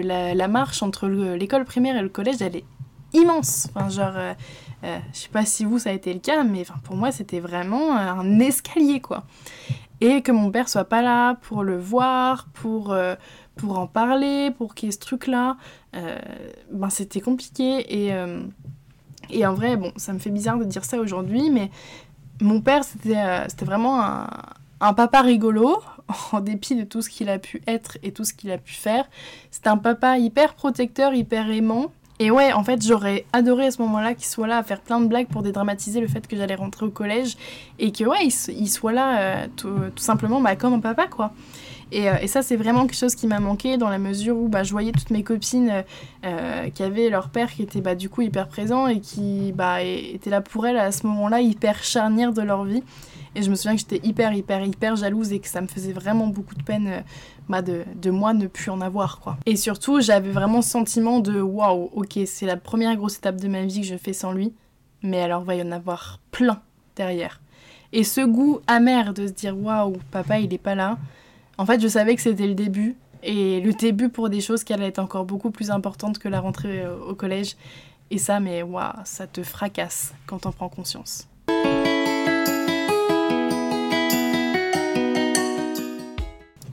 [0.03, 2.65] la, marche entre l'école primaire et le collège, elle est
[3.13, 3.67] immense.
[3.75, 4.35] Enfin, genre,
[4.83, 7.39] je sais pas si vous ça a été le cas, mais enfin, pour moi c'était
[7.39, 9.23] vraiment un escalier quoi.
[10.01, 12.95] Et que mon père soit pas là pour le voir, pour
[13.55, 15.57] pour en parler, pour qu'il y ait ce truc-là,
[16.71, 18.05] ben c'était compliqué.
[18.05, 18.41] Et, euh,
[19.29, 21.69] et en vrai, bon, ça me fait bizarre de dire ça aujourd'hui, mais
[22.41, 25.81] mon père, c'était euh, vraiment un, papa rigolo,
[26.31, 28.73] en dépit de tout ce qu'il a pu être et tout ce qu'il a pu
[28.73, 29.05] faire.
[29.51, 31.91] C'était un papa hyper protecteur, hyper aimant.
[32.19, 35.01] Et ouais, en fait, j'aurais adoré à ce moment-là qu'il soit là à faire plein
[35.01, 37.37] de blagues pour dédramatiser le fait que j'allais rentrer au collège
[37.79, 41.31] et que ouais, il, soit là tout, tout, simplement bah, comme un papa, quoi.
[41.93, 44.63] Euh, et, ça, c'est vraiment quelque chose qui m'a manqué dans la mesure où bah,
[44.63, 45.81] je voyais toutes mes copines euh,
[46.25, 49.81] euh, qui avaient leur père qui était bah, du coup hyper présent et qui bah,
[49.81, 52.83] était là pour elles à ce moment-là, hyper charnière de leur vie.
[53.35, 55.93] Et je me souviens que j'étais hyper, hyper, hyper jalouse et que ça me faisait
[55.93, 57.03] vraiment beaucoup de peine
[57.49, 59.19] bah, de, de, moi ne plus en avoir.
[59.19, 59.37] quoi.
[59.45, 63.47] Et surtout, j'avais vraiment ce sentiment de waouh, ok, c'est la première grosse étape de
[63.47, 64.53] ma vie que je fais sans lui,
[65.01, 66.61] mais alors va y en avoir plein
[66.95, 67.41] derrière.
[67.91, 70.97] Et ce goût amer de se dire waouh, papa il est pas là,
[71.57, 72.95] en fait, je savais que c'était le début.
[73.21, 76.41] Et le début pour des choses qui allaient être encore beaucoup plus importantes que la
[76.41, 77.55] rentrée euh, au collège.
[78.11, 81.27] Et ça, mais waouh, ça te fracasse quand t'en prends conscience.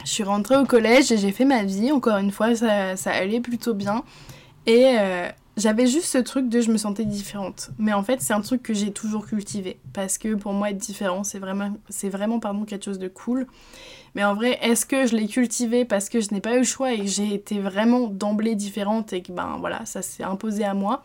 [0.05, 1.93] Je suis rentrée au collège et j'ai fait ma vie.
[1.93, 4.03] Encore une fois, ça, allait plutôt bien.
[4.67, 7.71] Et euh, j'avais juste ce truc de je me sentais différente.
[7.79, 9.79] Mais en fait, c'est un truc que j'ai toujours cultivé.
[9.93, 13.47] Parce que pour moi, être différent, c'est vraiment, c'est vraiment pardon, quelque chose de cool.
[14.15, 16.65] Mais en vrai, est-ce que je l'ai cultivé parce que je n'ai pas eu le
[16.65, 20.65] choix et que j'ai été vraiment d'emblée différente et que ben voilà, ça s'est imposé
[20.65, 21.03] à moi?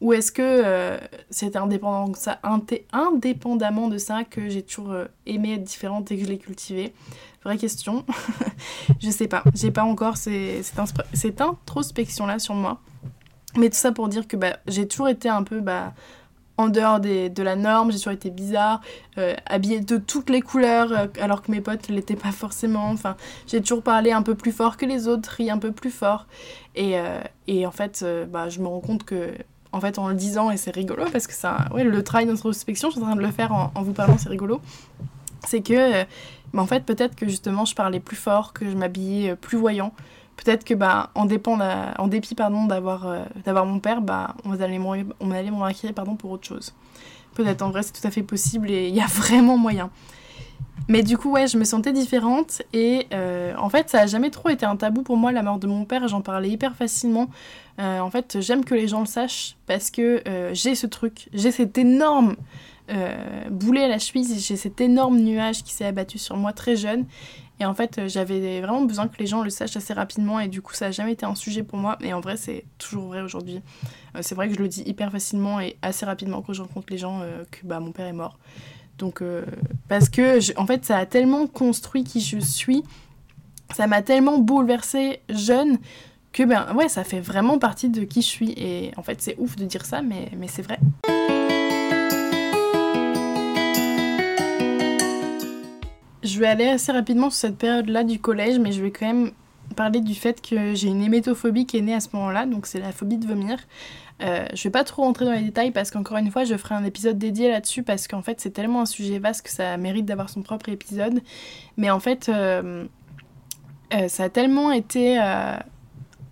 [0.00, 0.98] Ou est-ce que euh,
[1.30, 6.38] c'est indépendamment de ça que j'ai toujours euh, aimé être différente et que je l'ai
[6.38, 6.92] cultivé
[7.44, 8.04] Vraie question.
[9.00, 9.44] je sais pas.
[9.54, 12.80] J'ai pas encore cette, introspection là sur moi.
[13.56, 15.94] Mais tout ça pour dire que bah, j'ai toujours été un peu bah,
[16.56, 18.80] en dehors des, de la norme, j'ai toujours été bizarre,
[19.18, 22.90] euh, habillée de toutes les couleurs, euh, alors que mes potes ne l'étaient pas forcément.
[22.90, 25.90] Enfin, j'ai toujours parlé un peu plus fort que les autres, ri un peu plus
[25.90, 26.26] fort.
[26.76, 29.32] Et, euh, et en fait, bah, je me rends compte que,
[29.72, 32.90] en fait, en le disant, et c'est rigolo, parce que ça, ouais, le travail d'introspection,
[32.90, 34.60] je suis en train de le faire en, en vous parlant, c'est rigolo,
[35.46, 36.04] c'est que,
[36.52, 39.92] bah, en fait, peut-être que justement, je parlais plus fort, que je m'habillais plus voyant,
[40.36, 43.06] peut-être que bah, en, dépit pardon, d'avoir,
[43.44, 44.78] d'avoir mon père, bah, on allait
[45.20, 46.74] on allait me remarquer pardon, pour autre chose.
[47.34, 49.90] Peut-être en vrai, c'est tout à fait possible et il y a vraiment moyen.
[50.88, 54.30] Mais du coup, ouais, je me sentais différente et euh, en fait, ça a jamais
[54.30, 57.28] trop été un tabou pour moi, la mort de mon père, j'en parlais hyper facilement.
[57.80, 61.28] Euh, en fait, j'aime que les gens le sachent parce que euh, j'ai ce truc,
[61.32, 62.36] j'ai cet énorme
[63.50, 67.06] boulet à la cheville, j'ai cet énorme nuage qui s'est abattu sur moi très jeune.
[67.60, 70.60] Et en fait, j'avais vraiment besoin que les gens le sachent assez rapidement et du
[70.60, 71.96] coup, ça a jamais été un sujet pour moi.
[72.00, 73.60] Et en vrai, c'est toujours vrai aujourd'hui.
[74.20, 76.98] c'est vrai que je le dis hyper facilement et assez rapidement quand je rencontre les
[76.98, 77.20] gens
[77.52, 78.38] que bah, mon père est mort.
[78.98, 79.44] Donc, euh,
[79.88, 82.82] parce que, en fait, ça a tellement construit qui je suis,
[83.74, 85.78] ça m'a tellement bouleversée jeune
[86.32, 88.52] que, ben ouais, ça fait vraiment partie de qui je suis.
[88.56, 90.78] Et en fait, c'est ouf de dire ça, mais c'est vrai.
[96.24, 99.32] Je vais aller assez rapidement sur cette période-là du collège, mais je vais quand même
[99.76, 102.80] parler du fait que j'ai une hémétophobie qui est née à ce moment-là, donc c'est
[102.80, 103.58] la phobie de vomir.
[104.22, 106.76] Euh, je vais pas trop rentrer dans les détails parce qu'encore une fois, je ferai
[106.76, 110.06] un épisode dédié là-dessus parce qu'en fait, c'est tellement un sujet vaste que ça mérite
[110.06, 111.20] d'avoir son propre épisode.
[111.76, 112.86] Mais en fait, euh,
[113.92, 115.18] euh, ça a tellement été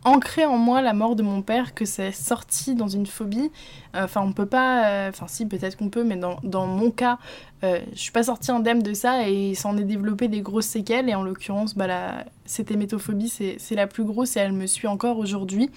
[0.05, 3.51] ancré en moi la mort de mon père que c'est sorti dans une phobie.
[3.95, 5.09] Enfin, on peut pas.
[5.09, 7.19] Enfin, si, peut-être qu'on peut, mais dans, mon cas,
[7.63, 11.09] je suis pas sortie indemne de ça et ça en est développé des grosses séquelles.
[11.09, 15.19] Et en l'occurrence, bah, cette hémétophobie, c'est la plus grosse et elle me suit encore
[15.19, 15.71] aujourd'hui.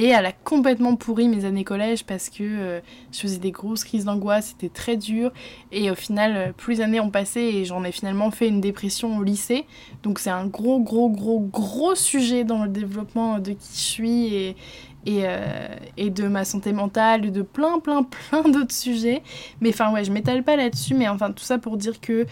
[0.00, 2.80] Et elle a complètement pourri mes années collège parce que euh,
[3.10, 5.32] je faisais des grosses crises d'angoisse, c'était très dur.
[5.72, 8.60] Et au final, euh, plus les années ont passé et j'en ai finalement fait une
[8.60, 9.66] dépression au lycée.
[10.04, 14.34] Donc c'est un gros, gros, gros, gros sujet dans le développement de qui je suis
[14.34, 14.56] et,
[15.04, 19.24] et, euh, et de ma santé mentale et de plein, plein, plein d'autres sujets.
[19.60, 22.24] Mais enfin, ouais, je m'étale pas là-dessus, mais enfin, tout ça pour dire que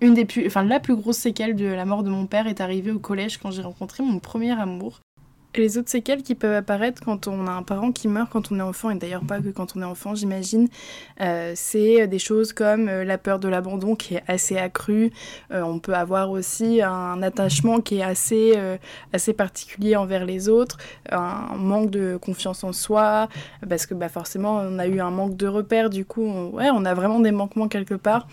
[0.00, 2.60] une des plus, enfin, la plus grosse séquelle de la mort de mon père est
[2.60, 5.00] arrivée au collège quand j'ai rencontré mon premier amour
[5.56, 8.58] les autres séquelles qui peuvent apparaître quand on a un parent qui meurt quand on
[8.58, 10.68] est enfant, et d'ailleurs pas que quand on est enfant, j'imagine,
[11.20, 15.12] euh, c'est des choses comme euh, la peur de l'abandon qui est assez accrue.
[15.52, 18.58] Euh, on peut avoir aussi un attachement qui est assez,
[19.12, 20.78] assez particulier envers les autres,
[21.10, 23.28] un manque de confiance en soi,
[23.68, 26.68] parce que bah, forcément on a eu un manque de repères, du coup on, ouais,
[26.72, 28.26] on a vraiment des manquements quelque part.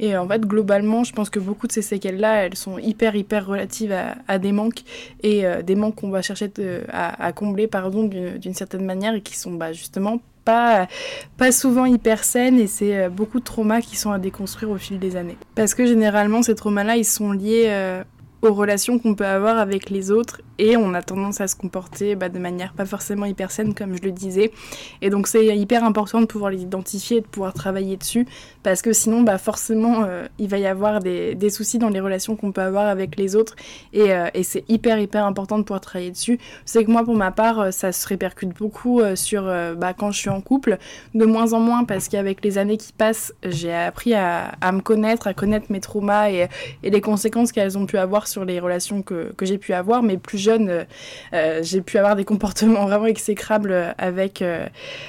[0.00, 3.46] Et en fait, globalement, je pense que beaucoup de ces séquelles-là, elles sont hyper, hyper
[3.46, 3.94] relatives
[4.28, 4.82] à, des manques,
[5.22, 9.36] et des manques qu'on va chercher de à, combler pardon, d'une certaine manière et qui
[9.36, 10.88] sont bah, justement pas,
[11.36, 14.76] pas souvent hyper saines et c'est euh, beaucoup de traumas qui sont à déconstruire au
[14.76, 15.36] fil des années.
[15.54, 18.04] Parce que généralement ces traumas-là, ils sont liés euh,
[18.50, 22.28] relations qu'on peut avoir avec les autres et on a tendance à se comporter bah,
[22.28, 24.52] de manière pas forcément hyper saine comme je le disais.
[25.02, 28.26] Et donc c'est hyper important de pouvoir les identifier et de pouvoir travailler dessus
[28.62, 32.36] parce que sinon bah, forcément euh, il va y avoir des, soucis dans les relations
[32.36, 33.54] qu'on peut avoir avec les autres
[33.92, 36.38] et, euh, c'est hyper hyper important de pouvoir travailler dessus.
[36.64, 40.18] C'est que moi pour ma part euh, ça se répercute beaucoup sur bah, quand je
[40.18, 40.78] suis en couple.
[41.14, 44.80] De moins en moins parce qu'avec les années qui passent j'ai appris à, à, me
[44.80, 46.48] connaître à connaître mes traumas et,
[46.82, 50.16] et les conséquences qu'elles ont pu avoir sur les relations que, j'ai pu avoir mais
[50.16, 50.84] plus jeune, euh,
[51.34, 54.66] euh, j'ai pu avoir des comportements vraiment exécrables avec, euh,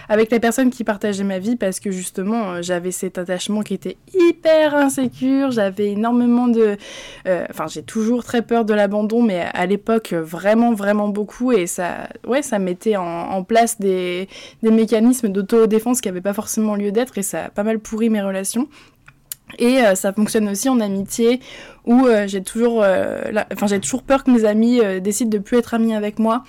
[0.09, 3.97] avec les personnes qui partageaient ma vie parce que justement, j'avais cet attachement qui était
[4.13, 6.77] hyper insécure, j'avais énormément de...
[7.49, 12.09] Enfin, j'ai toujours très peur de l'abandon, mais à l'époque, vraiment, vraiment beaucoup, et ça,
[12.27, 14.27] ouais, ça mettait en, en place des,
[14.61, 18.09] des mécanismes d'autodéfense qui n'avaient pas forcément lieu d'être, et ça a pas mal pourri
[18.09, 18.67] mes relations.
[19.59, 21.39] Et ça fonctionne aussi en amitié
[21.85, 23.21] où euh, j'ai toujours, euh,
[23.67, 26.43] j'ai toujours peur que mes amis euh, décident de plus être amis avec moi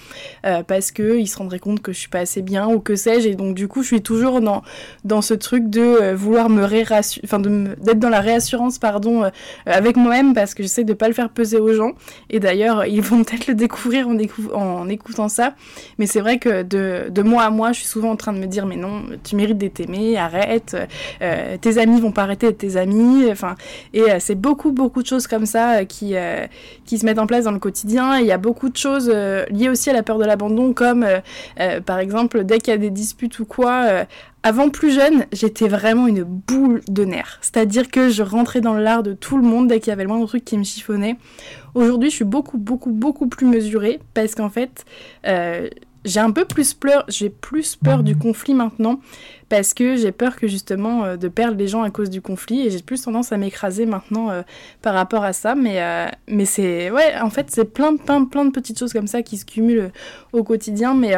[0.69, 3.29] parce que ils se rendraient compte que je suis pas assez bien ou que sais-je.
[3.29, 4.63] Et donc du coup je suis toujours dans
[5.05, 9.31] dans ce truc de vouloir me réassurer, enfin d'être dans la réassurance pardon
[9.67, 11.93] avec moi-même parce que j'essaie de pas le faire peser aux gens.
[12.31, 14.17] Et d'ailleurs ils vont peut-être le découvrir en,
[14.55, 15.55] en écoutant ça.
[15.99, 18.39] Mais c'est vrai que de, de moi à moi je suis souvent en train de
[18.39, 20.77] me dire mais non tu mérites d'être aimé arrête
[21.61, 22.86] tes amis vont pas arrêter d'être tes amis
[23.31, 23.55] enfin
[23.93, 26.47] et c'est beaucoup beaucoup de choses comme ça euh, qui, euh,
[26.85, 28.19] qui se mettent en place dans le quotidien.
[28.19, 31.07] il y a beaucoup de choses euh, liées aussi à la peur de l'abandon, comme
[31.85, 34.07] par exemple dès qu'il y a des disputes ou quoi.
[34.43, 37.39] avant plus jeune, j'étais vraiment une boule de nerfs.
[37.41, 40.09] C'est-à-dire que je rentrais dans l'art de tout le monde dès qu'il y avait le
[40.09, 41.17] moindre truc qui me chiffonnait.
[41.75, 44.85] Aujourd'hui, je suis beaucoup, beaucoup, beaucoup plus mesurée parce qu'en fait,
[46.07, 49.01] j'ai un peu plus peur, j'ai plus peur du conflit maintenant
[49.49, 52.67] parce que j'ai peur que justement euh, de perdre les gens à cause du conflit
[52.67, 54.43] et j'ai plus tendance à m'écraser maintenant euh,
[54.83, 58.45] par rapport à ça mais euh, mais c'est ouais en fait c'est plein plein plein
[58.45, 59.91] de petites choses comme ça qui se cumulent
[60.33, 61.17] au quotidien mais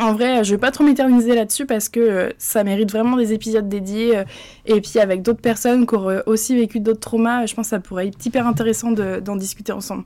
[0.00, 3.68] en vrai, je vais pas trop m'éterniser là-dessus parce que ça mérite vraiment des épisodes
[3.68, 4.22] dédiés.
[4.64, 7.80] et puis avec d'autres personnes qui auraient aussi vécu d'autres traumas, je pense que ça
[7.80, 10.04] pourrait être hyper intéressant d'en discuter ensemble.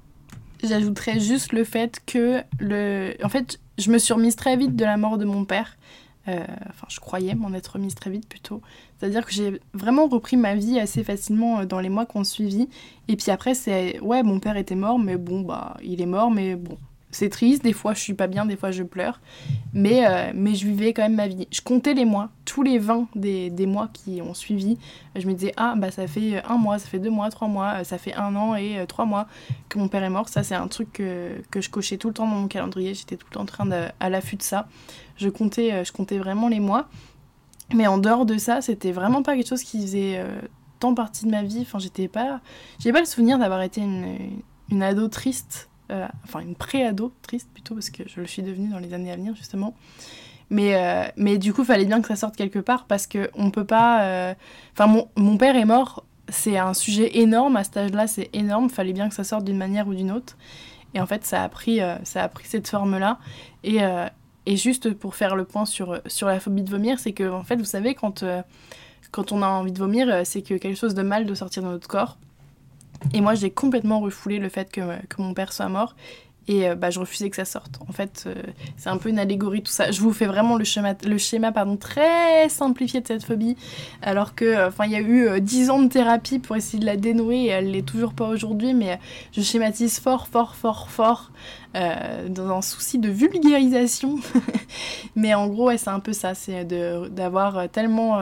[0.64, 3.12] j'ajouterais juste le fait que le.
[3.22, 5.76] En fait, je me suis remise très vite de la mort de mon père.
[6.28, 8.62] Euh, enfin, je croyais m'en être remise très vite plutôt.
[8.96, 12.68] C'est-à-dire que j'ai vraiment repris ma vie assez facilement euh, dans les mois qu'on suivi.
[13.08, 16.30] Et puis après, c'est ouais, mon père était mort, mais bon, bah, il est mort,
[16.30, 16.78] mais bon,
[17.12, 19.20] c'est triste, des fois je suis pas bien, des fois je pleure,
[19.72, 21.46] mais, euh, mais je vivais quand même ma vie.
[21.52, 24.78] Je comptais les mois, tous les 20 des, des, mois qui ont suivi.
[25.14, 27.74] Je me disais, ah bah ça fait un mois, ça fait deux mois, trois mois,
[27.80, 29.28] euh, ça fait un an et euh, trois mois
[29.68, 30.28] que mon père est mort.
[30.30, 33.16] Ça c'est un truc que, que, je cochais tout le temps dans mon calendrier, j'étais
[33.16, 33.68] tout le temps en train
[34.00, 34.66] à l'affût de ça.
[35.16, 36.88] Je comptais, je comptais vraiment les mois.
[37.74, 40.22] Mais en dehors de ça, c'était vraiment pas quelque chose qui faisait
[40.80, 41.60] tant partie de ma vie.
[41.62, 42.40] Enfin, j'étais pas...
[42.80, 47.48] J'ai pas le souvenir d'avoir été une, une ado triste euh, enfin une pré-ado, triste
[47.52, 49.74] plutôt, parce que je le suis devenue dans les années à venir, justement.
[50.50, 53.64] Mais, euh, mais du coup, fallait bien que ça sorte quelque part, parce qu'on peut
[53.64, 54.04] pas...
[54.04, 54.34] Euh,
[54.72, 58.70] enfin, mon, mon, père est mort, c'est un sujet énorme, à cet âge-là, c'est énorme,
[58.70, 60.36] fallait bien que ça sorte d'une manière ou d'une autre.
[60.94, 63.18] Et en fait, ça a pris, ça a pris cette forme-là.
[63.64, 63.78] Et,
[64.44, 67.44] et juste pour faire le point sur, sur la phobie de vomir, c'est que, en
[67.44, 68.22] fait, vous savez, quand,
[69.10, 71.68] quand on a envie de vomir, c'est que quelque chose de mal doit sortir de
[71.68, 72.18] notre corps.
[73.12, 75.94] Et moi, j'ai complètement refoulé le fait que, que, mon père soit mort.
[76.48, 77.78] Et euh, bah, je refusais que ça sorte.
[77.88, 78.34] En fait, euh,
[78.76, 79.92] c'est un peu une allégorie, tout ça.
[79.92, 83.56] Je vous fais vraiment le schéma, le schéma pardon, très simplifié de cette phobie.
[84.02, 87.44] Alors que, euh, y a eu dix ans de thérapie pour essayer de la dénouer
[87.44, 88.74] et elle l'est toujours pas aujourd'hui.
[88.74, 88.98] Mais
[89.32, 91.30] je schématise fort, fort, fort, fort
[91.74, 94.16] dans un souci de vulgarisation.
[95.16, 96.34] mais en gros, c'est un peu ça.
[96.34, 98.20] C'est d'avoir tellement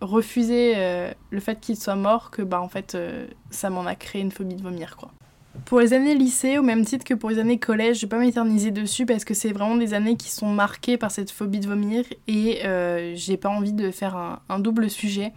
[0.00, 3.94] refuser euh, le fait qu'il soit mort que bah en fait euh, ça m'en a
[3.94, 5.10] créé une phobie de vomir quoi.
[5.64, 8.18] Pour les années lycée, au même titre que pour les années collège, je vais pas
[8.18, 11.66] m'éterniser dessus parce que c'est vraiment des années qui sont marquées par cette phobie de
[11.66, 15.32] vomir et euh, j'ai pas envie de faire un, un double sujet.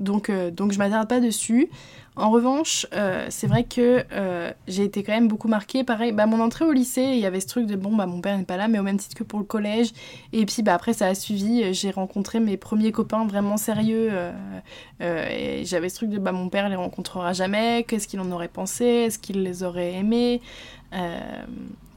[0.00, 1.68] Donc, donc je m'attarde pas dessus.
[2.16, 5.84] En revanche, euh, c'est vrai que euh, j'ai été quand même beaucoup marquée.
[5.84, 8.20] Pareil, bah, mon entrée au lycée, il y avait ce truc de bon, bah, mon
[8.20, 9.92] père n'est pas là, mais au même titre que pour le collège.
[10.32, 11.72] Et puis bah, après, ça a suivi.
[11.72, 14.08] J'ai rencontré mes premiers copains vraiment sérieux.
[14.10, 17.84] Euh, et j'avais ce truc de bah, mon père les rencontrera jamais.
[17.84, 18.84] Qu'est-ce qu'il en aurait pensé?
[18.84, 20.42] Est-ce qu'il les aurait aimés?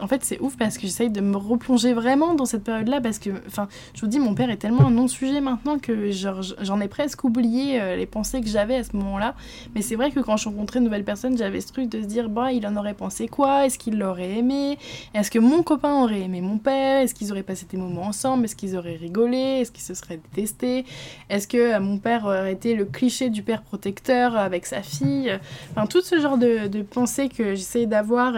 [0.03, 3.19] En fait, c'est ouf parce que j'essaye de me replonger vraiment dans cette période-là parce
[3.19, 6.89] que, enfin, je vous dis, mon père est tellement un non-sujet maintenant que j'en ai
[6.89, 9.33] presque oublié euh, les pensées que j'avais à ce moment-là.
[9.73, 12.05] Mais c'est vrai que quand je rencontrais une nouvelle personne, j'avais ce truc de se
[12.05, 13.65] dire, bah, il en aurait pensé quoi?
[13.65, 14.77] Est-ce qu'il l'aurait aimé?
[15.13, 17.01] Est-ce que mon copain aurait aimé mon père?
[17.01, 18.43] Est-ce qu'ils auraient passé des moments ensemble?
[18.43, 19.61] Est-ce qu'ils auraient rigolé?
[19.61, 20.83] Est-ce qu'ils se seraient détestés?
[21.29, 25.31] Est-ce que euh, mon père aurait été le cliché du père protecteur avec sa fille?
[25.71, 28.35] Enfin, tout ce genre de, pensées que j'essaye d'avoir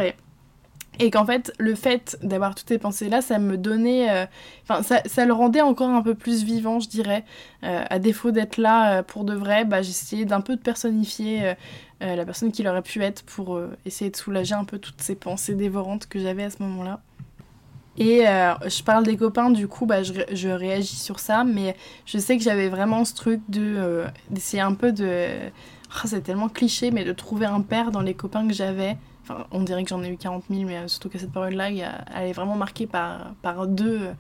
[1.00, 4.10] et qu'en fait, le fait d'avoir toutes ces pensées-là, ça me donnait.
[4.10, 4.26] Euh,
[4.64, 7.24] enfin, ça, ça, le rendait encore un peu plus vivant, je dirais.
[7.64, 11.56] Euh, à défaut d'être là euh, pour de vrai, bah, j'essayais d'un peu de personnifier
[12.02, 15.56] la personne qu'il aurait pu être pour essayer de soulager un peu toutes ces pensées
[15.56, 17.02] dévorantes que j'avais à ce moment-là.
[17.98, 21.76] Et je parle des copains, du coup, bah, je, je, réagis sur ça, mais
[22.06, 25.28] je sais que j'avais vraiment ce truc de d'essayer un peu de.
[25.90, 28.98] Oh, c'est tellement cliché, mais de trouver un père dans les copains que j'avais.
[29.52, 32.34] On dirait que j'en ai eu 40 000, mais surtout qu'à cette période-là, elle est
[32.34, 34.14] vraiment marquée par, deux,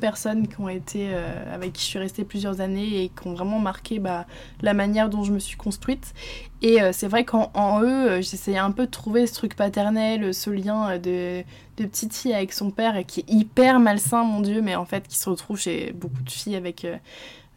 [0.00, 3.34] personnes qui ont été, euh, avec qui je suis restée plusieurs années et qui ont
[3.34, 4.26] vraiment marqué bah,
[4.62, 6.14] la manière dont je me suis construite.
[6.62, 7.50] Et euh, c'est vrai qu'en
[7.82, 11.42] eux, euh, j'essayais un peu de trouver ce truc paternel, ce lien de,
[11.76, 15.06] de petite fille avec son père, qui est hyper malsain, mon Dieu, mais en fait
[15.08, 16.86] qui se retrouve chez beaucoup de filles avec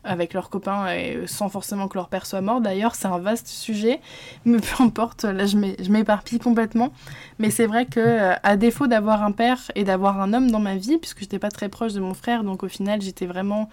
[0.09, 2.61] avec leurs copains et sans forcément que leur père soit mort.
[2.61, 4.01] D'ailleurs, c'est un vaste sujet,
[4.43, 5.55] mais peu importe, là je
[5.91, 6.91] m'éparpille complètement.
[7.37, 10.59] Mais c'est vrai que euh, à défaut d'avoir un père et d'avoir un homme dans
[10.59, 13.69] ma vie, puisque j'étais pas très proche de mon frère, donc au final j'étais vraiment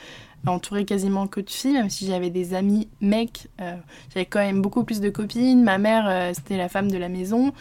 [0.47, 3.75] entourée quasiment que de filles, même si j'avais des amis mecs, euh,
[4.13, 5.65] j'avais quand même beaucoup plus de copines.
[5.65, 7.53] Ma mère, euh, c'était la femme de la maison,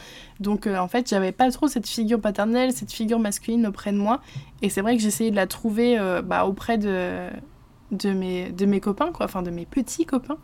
[0.42, 4.20] donc en fait j'avais pas trop cette figure paternelle, cette figure masculine auprès de moi.
[4.62, 7.30] Et c'est vrai que j'essayais de la trouver bah, auprès de
[7.92, 10.38] de mes, de mes copains, quoi, enfin de mes petits copains.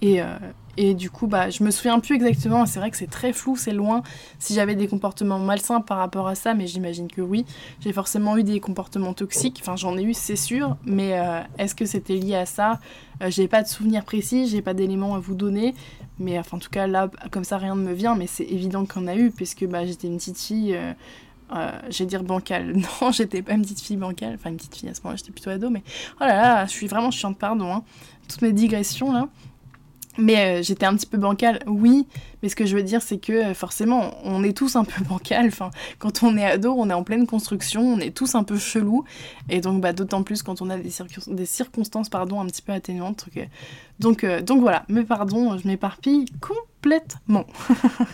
[0.00, 0.36] Et, euh,
[0.76, 3.56] et du coup, bah, je me souviens plus exactement, c'est vrai que c'est très flou,
[3.56, 4.02] c'est loin,
[4.40, 7.44] si j'avais des comportements malsains par rapport à ça, mais j'imagine que oui.
[7.80, 11.76] J'ai forcément eu des comportements toxiques, enfin j'en ai eu, c'est sûr, mais euh, est-ce
[11.76, 12.80] que c'était lié à ça?
[13.22, 15.74] Euh, J'ai pas de souvenirs précis, j'ai pas d'éléments à vous donner,
[16.18, 18.84] mais enfin, en tout cas là, comme ça, rien ne me vient, mais c'est évident
[18.86, 20.76] qu'on a eu, puisque bah, j'étais une petite fille
[21.54, 22.74] euh, je vais dire bancale.
[23.00, 24.34] Non, j'étais pas une petite fille bancale.
[24.34, 25.82] Enfin, une petite fille à ce moment-là, j'étais plutôt ado, mais
[26.20, 27.72] oh là là, je suis vraiment chiante, pardon.
[27.74, 27.82] Hein.
[28.28, 29.28] Toutes mes digressions là.
[30.18, 32.06] Mais euh, j'étais un petit peu bancale, oui,
[32.42, 35.02] mais ce que je veux dire, c'est que euh, forcément, on est tous un peu
[35.08, 35.46] bancale.
[35.46, 38.58] Enfin, quand on est ado, on est en pleine construction, on est tous un peu
[38.58, 39.04] chelous.
[39.48, 43.26] Et donc, bah, d'autant plus quand on a des, circonstances pardon, un petit peu atténuantes.
[44.00, 47.46] Donc, euh, donc voilà, mais pardon, je m'éparpille complètement.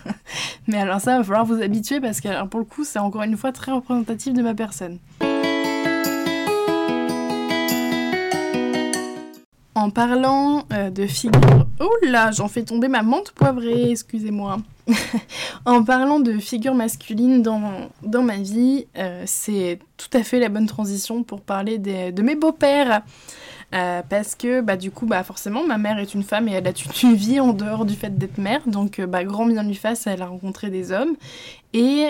[0.68, 3.36] mais alors, ça, va falloir vous habituer parce que, pour le coup, c'est encore une
[3.36, 4.98] fois très représentatif de ma personne.
[9.78, 11.64] En parlant euh, de figures...
[11.78, 11.88] Oh
[12.32, 14.56] j'en fais tomber ma menthe poivrée, excusez-moi.
[15.66, 20.66] en parlant de figures masculines dans, ma vie, euh, c'est tout à fait la bonne
[20.66, 23.02] transition pour parler de mes beaux-pères.
[23.72, 26.66] Euh, parce que bah, du coup, bah, forcément, ma mère est une femme et elle
[26.66, 26.72] a
[27.04, 28.62] une vie en dehors du fait d'être mère.
[28.66, 31.14] Donc, bah, grand bien lui fasse, elle a rencontré des hommes.
[31.72, 32.08] Et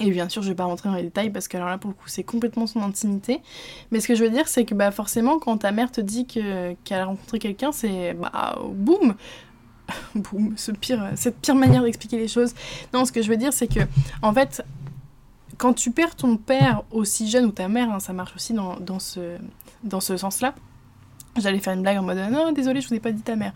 [0.00, 1.90] et bien sûr, je vais pas rentrer dans les détails parce que alors là, pour
[1.90, 3.40] le coup, c'est complètement son intimité.
[3.90, 6.26] Mais ce que je veux dire, c'est que bah, forcément, quand ta mère te dit
[6.26, 9.14] qu'elle a rencontré quelqu'un, c'est bah, boum
[10.14, 12.54] Boum, ce pire, cette pire manière d'expliquer les choses.
[12.92, 13.80] Non, ce que je veux dire, c'est que,
[14.20, 14.62] en fait,
[15.58, 18.76] quand tu perds ton père aussi jeune ou ta mère, hein, ça marche aussi dans,
[18.80, 19.36] dans ce,
[19.84, 20.54] dans ce sens-là.
[21.38, 23.52] J'allais faire une blague en mode non, désolé, je vous ai pas dit ta mère.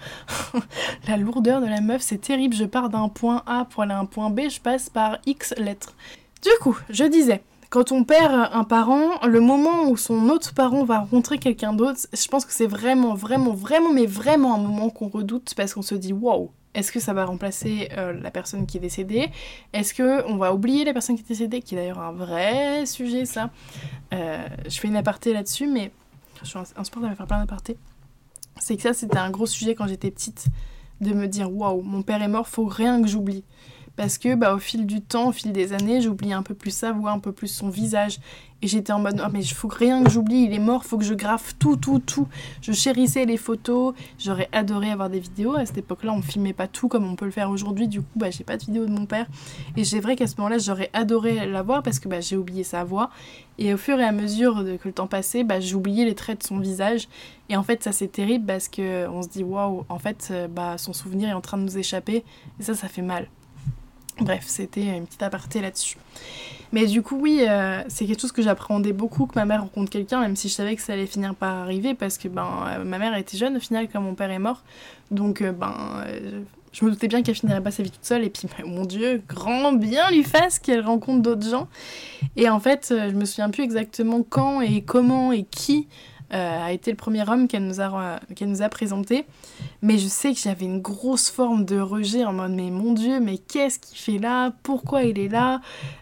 [1.09, 2.55] la lourdeur de la meuf, c'est terrible.
[2.55, 5.55] Je pars d'un point A pour aller à un point B, je passe par X
[5.57, 5.95] lettres.
[6.43, 10.85] Du coup, je disais, quand on perd un parent, le moment où son autre parent
[10.85, 14.91] va rencontrer quelqu'un d'autre, je pense que c'est vraiment, vraiment, vraiment, mais vraiment un moment
[14.91, 18.67] qu'on redoute parce qu'on se dit waouh, est-ce que ça va remplacer euh, la personne
[18.67, 19.29] qui est décédée?
[19.73, 22.87] Est-ce que on va oublier la personne qui est décédée, qui est d'ailleurs un vrai
[22.87, 23.51] sujet ça?
[24.15, 25.93] Euh, Je fais une aparté là-dessus, mais
[26.43, 27.77] je suis un sport à faire plein d'apartés.
[28.59, 30.47] C'est que ça, c'était un gros sujet quand j'étais petite,
[31.01, 33.45] de me dire waouh, mon père est mort, faut rien que j'oublie
[33.97, 36.71] parce que bah, au fil du temps, au fil des années, j'oubliais un peu plus
[36.71, 38.19] sa voix, un peu plus son visage.
[38.63, 40.99] Et j'étais en mode, oh, mais il faut rien que j'oublie, il est mort, faut
[40.99, 42.29] que je graffe tout, tout, tout.
[42.61, 45.55] Je chérissais les photos, j'aurais adoré avoir des vidéos.
[45.57, 47.89] À cette époque-là, on filmait pas tout comme on peut le faire aujourd'hui.
[47.89, 49.27] Du coup, bah, j'ai pas de vidéo de mon père.
[49.79, 52.85] Et c'est vrai qu'à ce moment-là, j'aurais adoré l'avoir parce que bah, j'ai oublié sa
[52.85, 53.11] voix.
[53.57, 56.47] Et au fur et à mesure que le temps passait, bah, j'oubliais les traits de
[56.47, 57.09] son visage.
[57.49, 60.77] Et en fait, ça c'est terrible parce qu'on se dit, waouh, en fait, euh, bah,
[60.77, 62.25] son souvenir est en train de nous échapper.
[62.59, 63.27] Et ça, ça fait mal.
[64.19, 65.97] Bref, c'était une petite aparté là-dessus.
[66.73, 69.91] Mais du coup, oui, euh, c'est quelque chose que j'appréhendais beaucoup que ma mère rencontre
[69.91, 72.85] quelqu'un, même si je savais que ça allait finir par arriver, parce que ben, euh,
[72.85, 74.63] ma mère était jeune au final quand mon père est mort.
[75.11, 76.05] Donc, euh, ben,
[76.73, 78.23] je me doutais bien qu'elle finirait pas sa vie toute seule.
[78.23, 81.67] Et puis, ben, mon Dieu, grand bien lui fasse qu'elle rencontre d'autres gens.
[82.37, 85.89] Et en fait, je me souviens plus exactement quand et comment et qui
[86.33, 89.27] euh, a été le premier homme qu'elle nous, a, nous a présenté.
[89.83, 93.21] Mais je sais que j'avais une grosse forme de rejet en mode mais mon Dieu,
[93.21, 94.53] mais qu'est-ce qu'il fait là?
[94.63, 95.61] Pourquoi il est là?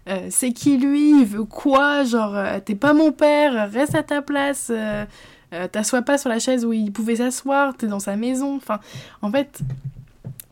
[0.08, 1.20] Euh, C'est qui lui?
[1.20, 2.04] Il veut quoi?
[2.04, 4.72] Genre, euh, t'es pas mon père, reste à ta place.
[5.72, 8.56] T'assois pas sur la chaise où il pouvait s'asseoir, t'es dans sa maison.
[8.56, 8.80] Enfin,
[9.22, 9.60] en fait,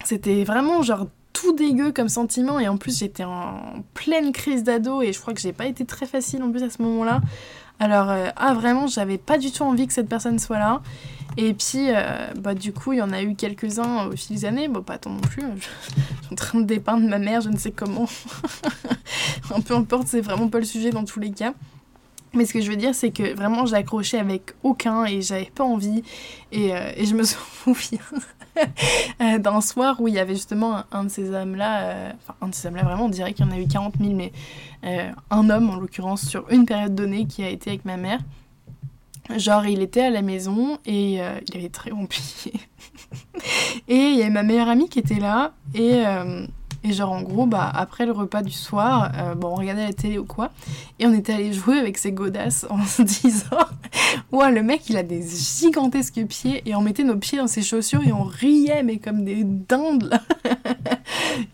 [0.04, 5.02] c'était vraiment genre tout dégueu comme sentiment et en plus j'étais en pleine crise d'ado
[5.02, 7.20] et je crois que j'ai pas été très facile en plus à ce moment-là
[7.78, 10.82] alors, euh, ah vraiment, j'avais pas du tout envie que cette personne soit là.
[11.36, 14.44] Et puis, euh, bah, du coup, il y en a eu quelques-uns au fil des
[14.46, 14.68] années.
[14.68, 15.42] Bon, pas tant non plus.
[15.42, 15.60] Je
[16.26, 18.08] suis en train de dépeindre ma mère, je ne sais comment.
[19.66, 21.52] Peu importe, c'est vraiment pas le sujet dans tous les cas.
[22.36, 25.50] Mais ce que je veux dire, c'est que vraiment, j'ai accroché avec aucun et j'avais
[25.54, 26.02] pas envie.
[26.52, 27.22] Et, euh, et je me
[27.64, 27.98] souviens
[29.20, 32.48] euh, d'un soir où il y avait justement un, de ces hommes-là, euh, enfin, un
[32.48, 34.32] de ces hommes-là, vraiment, on dirait qu'il y en a eu 40 000, mais
[35.30, 38.20] un homme, en l'occurrence, sur une période donnée, qui a été avec ma mère.
[39.36, 42.52] Genre, il était à la maison et il avait très bon pied.
[43.88, 46.04] et il y avait ma meilleure amie qui était là et
[46.86, 49.92] et genre, en gros, bah, après le repas du soir, euh, bon, on regardait la
[49.92, 50.52] télé ou quoi,
[51.00, 53.58] et on était allé jouer avec ses godasses en se disant
[54.30, 57.62] Ouais, le mec, il a des gigantesques pieds, et on mettait nos pieds dans ses
[57.62, 60.20] chaussures et on riait, mais comme des dindes, là.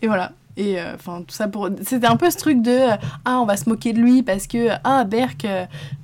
[0.03, 0.33] et voilà.
[0.55, 1.67] Et euh, enfin, tout ça pour.
[1.81, 4.45] C'était un peu ce truc de euh, Ah, on va se moquer de lui parce
[4.45, 5.47] que Ah, Berk,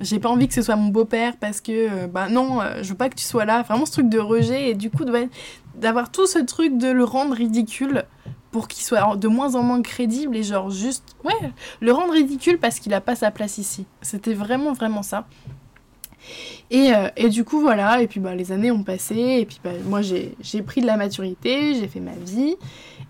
[0.00, 3.08] j'ai pas envie que ce soit mon beau-père parce que Bah non, je veux pas
[3.08, 3.62] que tu sois là.
[3.62, 5.04] Vraiment ce truc de rejet et du coup
[5.76, 8.04] d'avoir tout ce truc de le rendre ridicule
[8.50, 12.58] pour qu'il soit de moins en moins crédible et genre juste, ouais, le rendre ridicule
[12.58, 13.86] parce qu'il a pas sa place ici.
[14.02, 15.26] C'était vraiment, vraiment ça.
[16.70, 19.58] Et, euh, et, du coup, voilà, et puis bah, les années ont passé, et puis
[19.64, 22.56] bah, moi j'ai pris de la maturité, j'ai fait ma vie,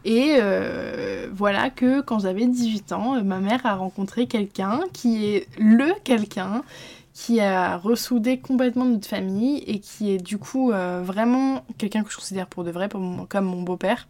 [0.05, 5.49] et euh, voilà que quand j'avais 18 ans, ma mère a rencontré quelqu'un qui est
[5.59, 6.63] le quelqu'un
[7.13, 12.11] qui a ressoudé complètement notre famille et qui est du coup euh, vraiment quelqu'un que
[12.11, 14.09] je considère pour de vrai, comme mon beau-père.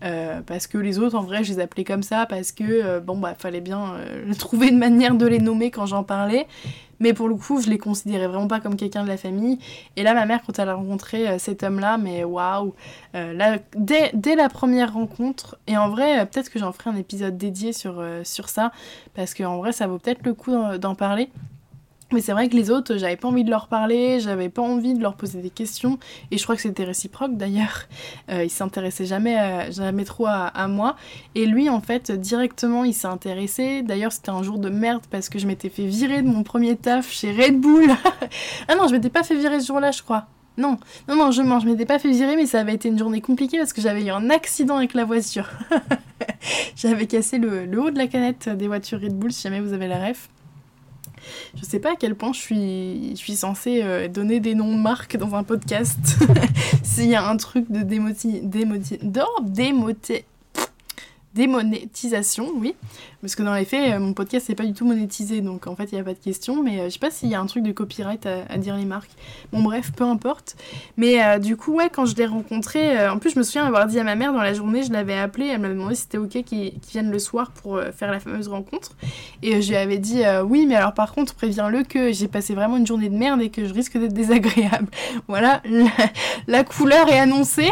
[0.00, 3.34] Parce que les autres, en vrai, je les appelais comme ça parce que, bon, bah,
[3.36, 3.94] fallait bien
[4.38, 6.46] trouver une manière de les nommer quand j'en parlais.
[7.00, 9.58] Mais pour le coup, je les considérais vraiment pas comme quelqu'un de la famille.
[9.96, 12.74] Et là, ma mère, quand elle a rencontré euh, cet homme-là, mais waouh
[13.14, 16.90] euh, Là, dès, dès, la première rencontre, et en vrai, euh, peut-être que j'en ferai
[16.90, 18.72] un épisode dédié sur, sur ça,
[19.14, 21.30] parce qu'en vrai, ça vaut peut-être le coup d'en parler.
[22.12, 24.94] Mais c'est vrai que les autres, j'avais pas envie de leur parler, j'avais pas envie
[24.94, 25.98] de leur poser des questions,
[26.30, 27.84] et je crois que c'était réciproque d'ailleurs.
[28.28, 30.96] Euh, il s'intéressait jamais, euh, jamais trop à, moi.
[31.36, 33.82] Et lui, en fait, directement, il s'est intéressé.
[33.82, 36.76] D'ailleurs, c'était un jour de merde parce que je m'étais fait virer de mon premier
[36.76, 37.88] taf chez Red Bull.
[38.68, 40.26] ah non, je m'étais pas fait virer ce jour-là, je crois.
[40.58, 40.78] Non,
[41.08, 43.20] non, non, je mens, je m'étais pas fait virer, mais ça avait été une journée
[43.20, 45.48] compliquée parce que j'avais eu un accident avec la voiture.
[46.76, 49.72] j'avais cassé le, le, haut de la canette des voitures Red Bull, si jamais vous
[49.72, 50.28] avez la ref.
[51.56, 54.72] Je sais pas à quel point je suis, je suis censée euh, donner des noms
[54.72, 55.98] de marques dans un podcast.
[56.82, 58.40] S'il y a un truc de démoti...
[58.42, 58.98] démoti...
[59.42, 60.24] démoti
[61.36, 62.74] démonétisation, oui.
[63.20, 65.76] Parce que dans les faits, euh, mon podcast n'est pas du tout monétisé, donc en
[65.76, 66.62] fait, il n'y a pas de question.
[66.62, 68.84] Mais euh, je sais pas s'il y a un truc de copyright à, dire les
[68.84, 69.10] marques.
[69.52, 70.56] Bon, bref, peu importe.
[70.96, 73.86] Mais euh, du coup, ouais, quand je l'ai rencontré, en plus, je me souviens avoir
[73.86, 76.18] dit à ma mère dans la journée, je l'avais appelé, elle m'avait demandé si c'était
[76.18, 78.92] ok qu'il vienne le soir pour faire la fameuse rencontre.
[79.42, 82.76] Et je lui avais dit, oui, mais alors par contre, préviens-le que j'ai passé vraiment
[82.76, 84.88] une journée de merde et que je risque d'être désagréable.
[85.28, 85.62] voilà,
[86.46, 87.70] la couleur est annoncée.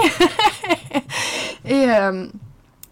[1.68, 1.86] et.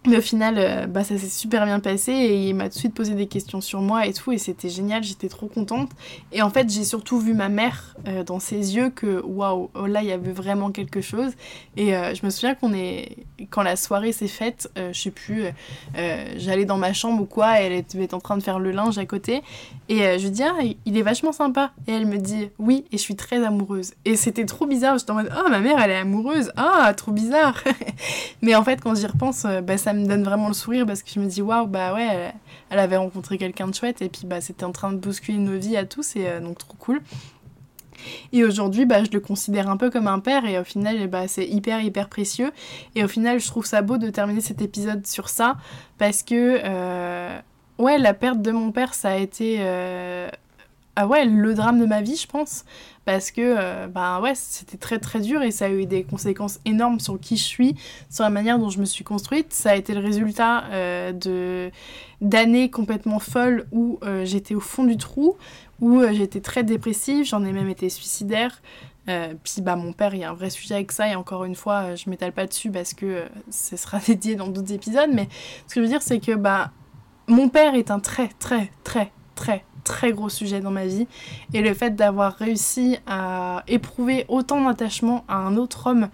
[0.05, 2.79] Mais au final, euh, bah, ça s'est super bien passé et il m'a tout de
[2.79, 5.91] suite posé des questions sur moi et tout et c'était génial, j'étais trop contente.
[6.33, 9.87] Et en fait, j'ai surtout vu ma mère euh, dans ses yeux que waouh, oh
[9.87, 11.31] là il y avait vraiment quelque chose.
[11.77, 13.17] Et euh, je me souviens qu'on est
[13.51, 15.45] quand la soirée s'est faite, je sais plus,
[16.37, 19.05] j'allais dans ma chambre ou quoi, elle était en train de faire le linge à
[19.05, 19.43] côté
[19.89, 22.99] et je lui dis ah, il est vachement sympa et elle me dit oui et
[22.99, 23.95] je suis très amoureuse.
[24.05, 27.11] Et c'était trop bizarre, j'étais en mode oh ma mère elle est amoureuse, ah trop
[27.11, 27.63] bizarre.
[28.43, 31.11] Mais en fait quand j'y repense, bah ça me donne vraiment le sourire parce que
[31.11, 32.33] je me dis waouh bah ouais
[32.71, 35.59] elle, avait rencontré quelqu'un de chouette et puis bah c'était en train de bousculer nos
[35.59, 37.01] vies à tous et euh, donc trop cool
[38.33, 41.29] et aujourd'hui, bah, je le considère un peu comme un père et au final, bah,
[41.29, 42.51] c'est hyper, hyper précieux.
[42.95, 45.57] Et au final, je trouve ça beau de terminer cet épisode sur ça
[45.99, 47.39] parce que, euh,
[47.79, 50.29] ouais, la perte de mon père, ça a été, euh,
[50.95, 52.65] ah ouais, le drame de ma vie, je pense
[53.05, 56.61] parce que euh, bah ouais, c'était très très dur et ça a eu des conséquences
[56.65, 57.75] énormes sur qui je suis,
[58.11, 59.53] sur la manière dont je me suis construite.
[59.53, 61.71] Ça a été le résultat euh,
[62.21, 65.37] d'années complètement folles où euh, j'étais au fond du trou,
[65.81, 68.63] où j'étais très dépressive, j'en ai même été suicidaire.
[69.07, 71.57] puis bah mon père, il y a un vrai sujet avec ça et encore une
[71.57, 75.11] fois, je m'étale pas dessus parce que ce sera dédié dans d'autres épisodes.
[75.13, 75.29] Mais
[75.67, 76.71] ce que je veux dire, c'est que bah
[77.27, 81.07] mon père est un très très très très très gros sujet dans ma vie.
[81.55, 86.09] Et le fait d'avoir réussi à éprouver autant d'attachement à un autre homme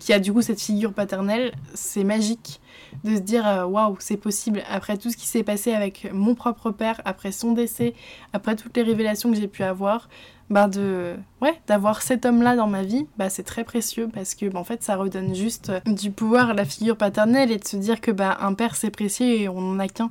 [0.00, 2.60] qui a du coup cette figure paternelle, c'est magique
[3.04, 6.34] de se dire euh, waouh, c'est possible après tout ce qui s'est passé avec mon
[6.34, 7.94] propre père, après son décès,
[8.32, 10.08] après toutes les révélations que j'ai pu avoir,
[10.48, 14.46] bah de ouais, d'avoir cet homme-là dans ma vie, bah c'est très précieux parce que
[14.46, 17.76] bah, en fait ça redonne juste du pouvoir à la figure paternelle et de se
[17.76, 20.10] dire que bah un père c'est précieux et on n'en a qu'un.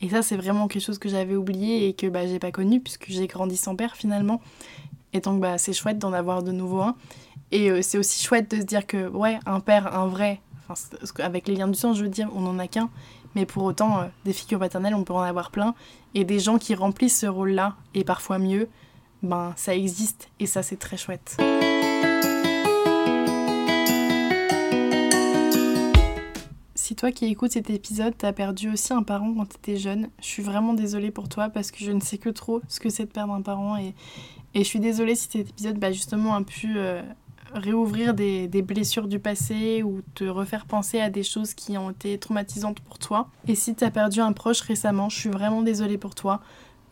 [0.00, 2.80] Et ça, c'est vraiment quelque chose que j'avais oublié et que bah, j'ai pas connu
[2.80, 4.40] puisque j'ai grandi sans père finalement.
[5.12, 6.96] Et donc, bah, c'est chouette d'en avoir de nouveau un.
[7.52, 10.40] Et euh, c'est aussi chouette de se dire que, ouais, un père, un vrai,
[11.20, 12.90] avec les liens du sang, je veux dire, on n'en a qu'un.
[13.34, 15.74] Mais pour autant, euh, des figures paternelles, on peut en avoir plein.
[16.14, 18.68] Et des gens qui remplissent ce rôle-là, et parfois mieux,
[19.22, 20.28] ben, ça existe.
[20.40, 21.36] Et ça, c'est très chouette.
[26.96, 30.42] Toi qui écoutes cet épisode, t'as perdu aussi un parent quand t'étais jeune, je suis
[30.42, 33.10] vraiment désolée pour toi parce que je ne sais que trop ce que c'est de
[33.10, 33.94] perdre un parent et,
[34.54, 37.02] et je suis désolée si cet épisode bah, justement a pu euh,
[37.52, 41.90] réouvrir des, des, blessures du passé ou te refaire penser à des choses qui ont
[41.90, 43.28] été traumatisantes pour toi.
[43.46, 46.40] Et si t'as perdu un proche récemment, je suis vraiment désolée pour toi.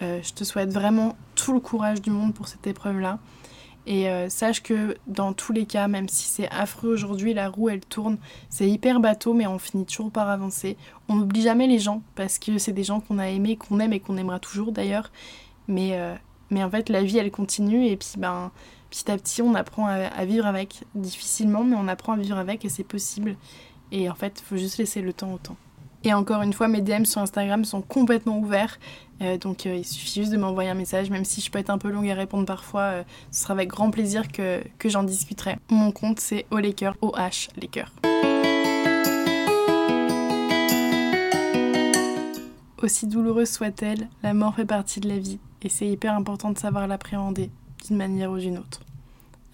[0.03, 3.19] Euh, je te souhaite vraiment tout le courage du monde pour cette épreuve-là.
[3.87, 7.68] Et euh, sache que dans tous les cas, même si c'est affreux aujourd'hui, la roue
[7.68, 8.16] elle tourne,
[8.49, 10.76] c'est hyper bateau, mais on finit toujours par avancer.
[11.09, 13.93] On n'oublie jamais les gens parce que c'est des gens qu'on a aimés, qu'on aime
[13.93, 15.12] et qu'on aimera toujours d'ailleurs.
[15.68, 16.14] Mais, euh,
[16.51, 18.51] mais en fait, la vie elle continue et puis ben,
[18.89, 20.85] petit à petit, on apprend à, vivre avec.
[20.95, 23.37] Difficilement, mais on apprend à vivre avec et c'est possible.
[23.93, 25.57] Et en fait, il faut juste laisser le temps au temps.
[26.05, 28.78] Et encore une fois, mes DM sur Instagram sont complètement ouverts.
[29.23, 31.71] Euh, donc euh, il suffit juste de m'envoyer un message, même si je peux être
[31.71, 35.57] un peu longue à répondre parfois, euh, ce sera avec grand plaisir que, j'en discuterai.
[35.71, 37.93] Mon compte c'est Olaker, O-H, cœurs.
[42.83, 46.59] Aussi douloureuse soit-elle, la mort fait partie de la vie et c'est hyper important de
[46.59, 47.51] savoir l'appréhender
[47.87, 48.81] d'une manière ou d'une autre.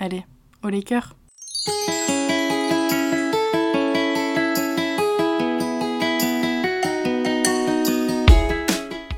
[0.01, 0.25] Allez,
[0.65, 0.83] au les